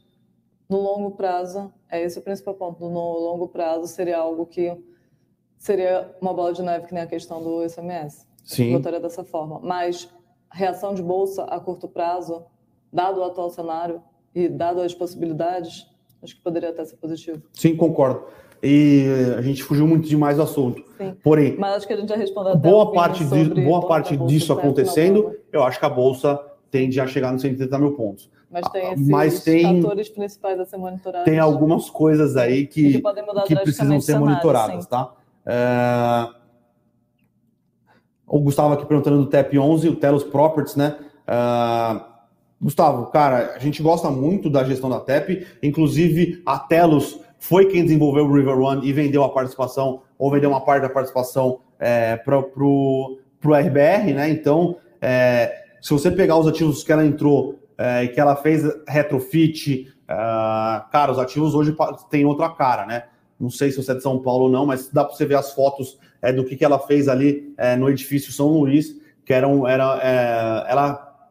[0.71, 4.75] no longo prazo, é esse o principal ponto, no longo prazo seria algo que
[5.59, 8.27] seria uma bola de neve, que nem a questão do ICMS.
[8.43, 8.73] Sim.
[8.73, 9.61] Votaria dessa forma.
[9.63, 10.09] Mas
[10.51, 12.43] reação de bolsa a curto prazo,
[12.91, 14.03] dado o atual cenário
[14.35, 15.87] e dado as possibilidades,
[16.23, 17.43] acho que poderia até ser positivo.
[17.53, 18.27] Sim, concordo.
[18.63, 19.07] E
[19.37, 20.85] a gente fugiu muito demais do assunto.
[20.97, 21.17] Sim.
[21.23, 25.35] Porém, mas acho que a gente já respondeu boa parte, de, boa parte disso acontecendo,
[25.53, 26.41] eu acho que a bolsa
[26.71, 28.31] tende a chegar nos 130 mil pontos.
[28.49, 31.25] Mas tem ah, esses mas tem, fatores principais a ser monitorados.
[31.25, 35.13] Tem algumas coisas aí que, que, que precisam ser monitoradas, tá?
[35.45, 36.29] É...
[38.27, 40.97] O Gustavo aqui perguntando do TEP 11, o Telos Properties, né?
[41.27, 42.01] Uh,
[42.61, 47.83] Gustavo, cara, a gente gosta muito da gestão da TEP, inclusive a Telos foi quem
[47.83, 52.17] desenvolveu o River One e vendeu a participação, ou vendeu uma parte da participação é,
[52.17, 54.31] para o RBR, né?
[54.31, 58.63] Então, é, se você pegar os ativos que ela entrou é, e que ela fez
[58.87, 60.15] retrofit, é,
[60.93, 61.75] cara, os ativos hoje
[62.09, 63.07] têm outra cara, né?
[63.41, 65.35] Não sei se você é de São Paulo ou não, mas dá para você ver
[65.35, 69.33] as fotos é, do que, que ela fez ali é, no edifício São Luís, que
[69.33, 71.27] era, um, era ela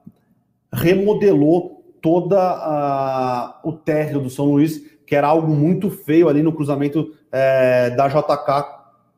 [0.74, 6.54] remodelou toda a, o térreo do São Luís, que era algo muito feio ali no
[6.54, 8.48] cruzamento é, da JK.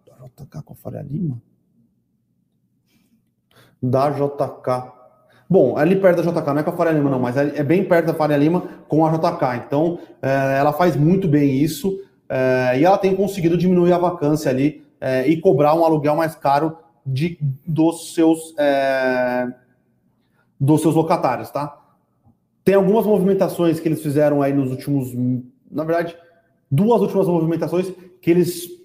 [0.08, 1.40] Da JK com a Faria Lima?
[3.80, 4.92] Da JK.
[5.48, 7.64] Bom, ali perto da JK, não é com a Faria Lima, não, mas é, é
[7.64, 9.68] bem perto da Faria Lima com a JK.
[9.68, 11.96] Então, é, ela faz muito bem isso
[12.28, 16.34] é, e ela tem conseguido diminuir a vacância ali é, e cobrar um aluguel mais
[16.34, 16.76] caro
[17.06, 17.38] de,
[17.68, 19.46] dos seus é,
[20.60, 21.80] dos seus locatários, tá?
[22.66, 25.14] Tem algumas movimentações que eles fizeram aí nos últimos,
[25.74, 26.16] na verdade,
[26.70, 28.84] duas últimas movimentações que eles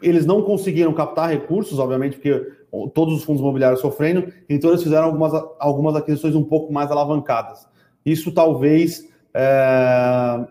[0.00, 2.50] eles não conseguiram captar recursos, obviamente, porque
[2.94, 7.66] todos os fundos imobiliários sofrendo, então eles fizeram algumas, algumas aquisições um pouco mais alavancadas.
[8.04, 10.46] Isso talvez é,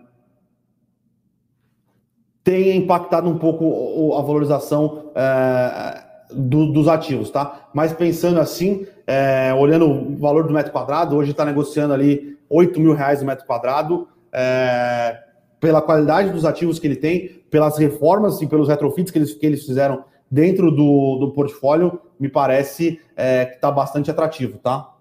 [2.44, 7.68] tenha impactado um pouco a valorização é, do, dos ativos, tá?
[7.74, 12.78] Mas pensando assim, é, olhando o valor do metro quadrado, hoje está negociando ali 8
[12.80, 15.25] mil reais o metro quadrado, é,
[15.60, 19.46] pela qualidade dos ativos que ele tem, pelas reformas e pelos retrofits que eles, que
[19.46, 24.92] eles fizeram dentro do, do portfólio, me parece é, que está bastante atrativo, tá?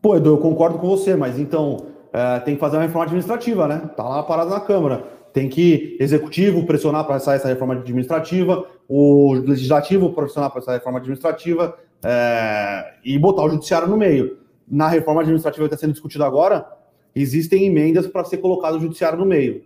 [0.00, 3.68] Pô, Edu, eu concordo com você, mas então é, tem que fazer uma reforma administrativa,
[3.68, 3.90] né?
[3.96, 5.04] Tá lá parado na Câmara.
[5.32, 10.98] Tem que executivo pressionar para sair essa reforma administrativa, o legislativo pressionar para essa reforma
[10.98, 14.38] administrativa é, e botar o judiciário no meio.
[14.68, 16.66] Na reforma administrativa que está sendo discutida agora,
[17.14, 19.62] existem emendas para ser colocado o judiciário no meio.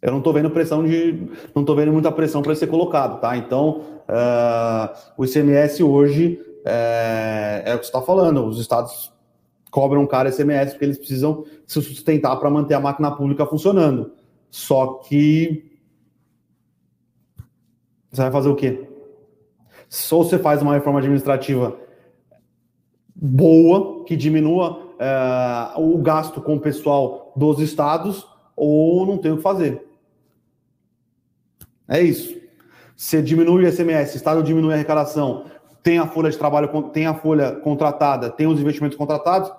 [0.00, 1.28] Eu não estou vendo pressão de.
[1.54, 3.36] não estou vendo muita pressão para ser colocado, tá?
[3.36, 9.12] Então, uh, o ICMS hoje é, é o que você está falando, os estados
[9.70, 14.12] cobram caro ICMS porque eles precisam se sustentar para manter a máquina pública funcionando.
[14.50, 15.64] Só que
[18.10, 18.88] você vai fazer o quê?
[20.10, 21.76] Ou você faz uma reforma administrativa
[23.14, 29.36] boa, que diminua é, o gasto com o pessoal dos estados, ou não tem o
[29.36, 29.86] que fazer.
[31.88, 32.34] É isso.
[32.96, 35.44] Você diminui o ICMS, o estado diminui a arrecadação,
[35.82, 39.52] tem a folha de trabalho, tem a folha contratada, tem os investimentos contratados,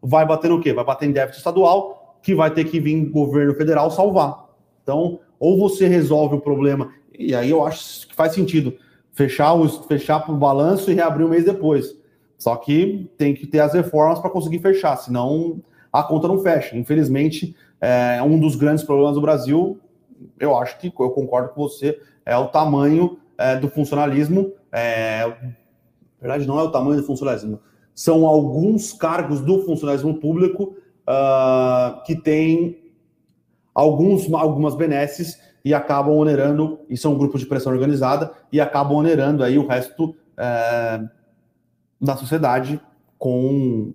[0.00, 0.72] vai bater no quê?
[0.72, 4.46] Vai bater em déficit estadual, que vai ter que vir governo federal salvar.
[4.82, 8.76] Então, ou você resolve o problema, e aí eu acho que faz sentido
[9.12, 11.96] fechar o fechar o balanço e reabrir um mês depois.
[12.38, 15.60] Só que tem que ter as reformas para conseguir fechar, senão
[15.92, 16.76] a conta não fecha.
[16.76, 19.80] Infelizmente, é um dos grandes problemas do Brasil,
[20.38, 24.52] eu acho que eu concordo com você, é o tamanho é, do funcionalismo.
[24.72, 25.34] É, na
[26.20, 27.60] verdade, não é o tamanho do funcionalismo,
[27.94, 30.76] são alguns cargos do funcionalismo público
[31.08, 32.92] uh, que têm
[33.74, 39.42] alguns, algumas benesses e acabam onerando, e são grupos de pressão organizada, e acabam onerando
[39.42, 41.00] aí o resto é,
[42.06, 42.80] da sociedade
[43.18, 43.92] com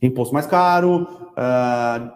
[0.00, 1.06] imposto mais caro,
[1.36, 2.10] é,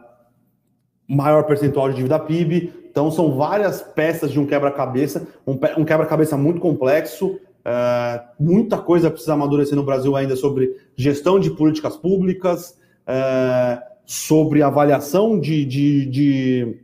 [1.09, 2.73] maior percentual de dívida PIB.
[2.91, 9.09] Então, são várias peças de um quebra-cabeça, um, um quebra-cabeça muito complexo, É, muita coisa
[9.09, 12.77] precisa amadurecer no Brasil ainda sobre gestão de políticas públicas,
[13.07, 16.81] é, sobre avaliação de, de, de,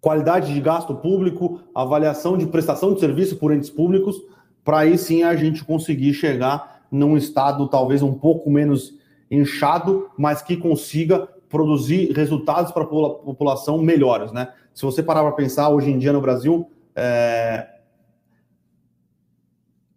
[0.00, 4.22] qualidade de gasto público, avaliação de prestação de serviço por entes públicos,
[4.64, 8.94] para aí sim a gente conseguir chegar num estado talvez um pouco menos
[9.30, 14.52] inchado, mas que consiga produzir resultados para a população melhores, né?
[14.74, 17.66] Se você parar para pensar hoje em dia no Brasil, é...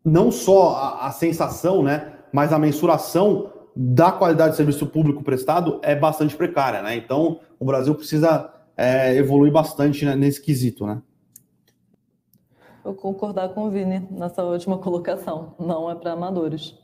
[0.03, 5.80] não só a, a, sensação, né, mas a mensuração da qualidade de serviço público prestado
[5.84, 6.95] é bastante precária, né?
[6.95, 11.01] Então o Brasil precisa é, evoluir bastante né, nesse quesito, né?
[12.86, 15.56] Vou concordar com o Vini nessa última colocação.
[15.60, 16.76] Não é para amadores.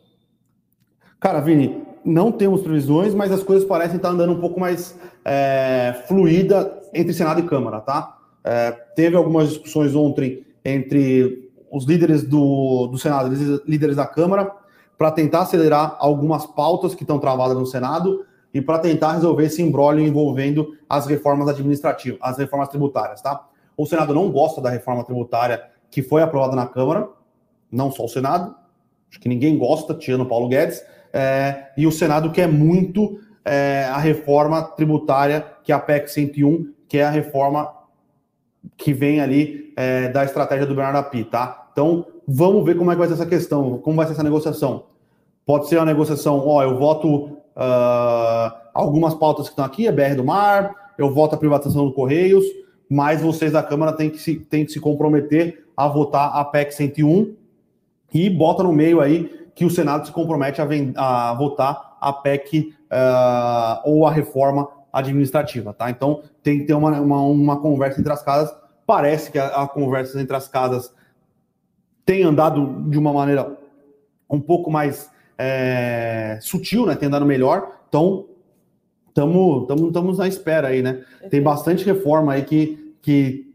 [1.20, 5.94] Cara, Vini, não temos previsões, mas as coisas parecem estar andando um pouco mais é,
[6.08, 8.18] fluida entre Senado e Câmara, tá?
[8.44, 13.30] É, teve algumas discussões ontem entre os líderes do, do Senado,
[13.68, 14.52] líderes da Câmara,
[14.98, 19.62] para tentar acelerar algumas pautas que estão travadas no Senado e para tentar resolver esse
[19.62, 23.48] embrólio envolvendo as reformas administrativas, as reformas tributárias, tá?
[23.78, 27.08] O Senado não gosta da reforma tributária que foi aprovada na Câmara,
[27.72, 28.56] não só o Senado,
[29.10, 30.84] acho que ninguém gosta, tirando Paulo Guedes,
[31.14, 36.74] é, e o Senado quer muito é, a reforma tributária, que é a PEC 101,
[36.88, 37.72] que é a reforma
[38.78, 41.70] que vem ali é, da estratégia do Bernardo Api, tá?
[41.72, 44.86] Então, vamos ver como é que vai ser essa questão, como vai ser essa negociação.
[45.46, 47.26] Pode ser uma negociação, ó, eu voto
[47.56, 51.94] uh, algumas pautas que estão aqui, a BR do Mar, eu voto a privatização do
[51.94, 52.46] Correios,
[52.90, 56.74] mas vocês da Câmara têm que se, têm que se comprometer a votar a PEC
[56.74, 57.36] 101
[58.14, 62.70] e bota no meio aí que o Senado se compromete a, a votar a PEC
[62.70, 65.90] uh, ah, ou a reforma administrativa, tá?
[65.90, 68.54] Então tem que ter uma, uma, uma conversa entre as casas.
[68.86, 70.94] Parece que a, a conversa entre as casas
[72.06, 73.58] tem andado de uma maneira
[74.30, 76.96] um pouco mais é, sutil, né?
[76.96, 77.80] Tem andado melhor.
[77.88, 78.26] Então
[79.10, 81.04] estamos na espera aí, né?
[81.30, 83.51] Tem bastante reforma aí que, que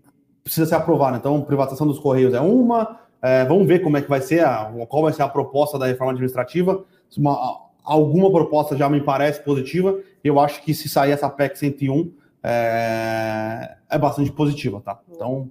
[0.47, 1.17] precisa ser aprovada.
[1.17, 4.73] Então, privatização dos Correios é uma, é, vamos ver como é que vai ser, a,
[4.89, 6.85] qual vai ser a proposta da reforma administrativa.
[7.19, 9.99] Uma, alguma proposta já me parece positiva.
[10.23, 12.13] Eu acho que se sair essa PEC 101
[12.45, 15.01] é, é bastante positiva, tá?
[15.11, 15.51] Então.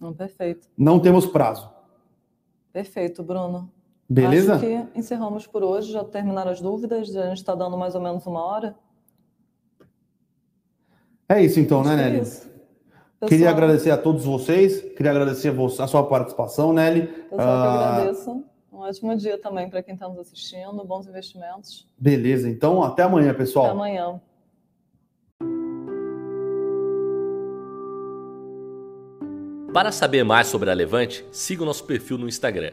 [0.00, 0.68] Não, perfeito.
[0.78, 1.68] Não temos prazo.
[2.72, 3.68] Perfeito, Bruno.
[4.08, 4.54] Beleza?
[4.54, 5.90] Acho que encerramos por hoje.
[5.90, 7.16] Já terminaram as dúvidas.
[7.16, 8.76] A gente está dando mais ou menos uma hora.
[11.28, 12.18] É isso então, acho né, Nelly?
[12.18, 12.53] É isso.
[13.24, 17.06] Pessoal, queria agradecer a todos vocês, queria agradecer a, você, a sua participação, Nelly.
[17.06, 17.36] Pessoal, uh...
[17.36, 18.44] que ah, agradeço.
[18.72, 20.84] Um ótimo dia também para quem está nos assistindo.
[20.84, 21.86] Bons investimentos.
[21.96, 23.66] Beleza, então até amanhã, pessoal.
[23.66, 24.20] Até amanhã.
[29.72, 32.72] Para saber mais sobre a Levante, siga o nosso perfil no Instagram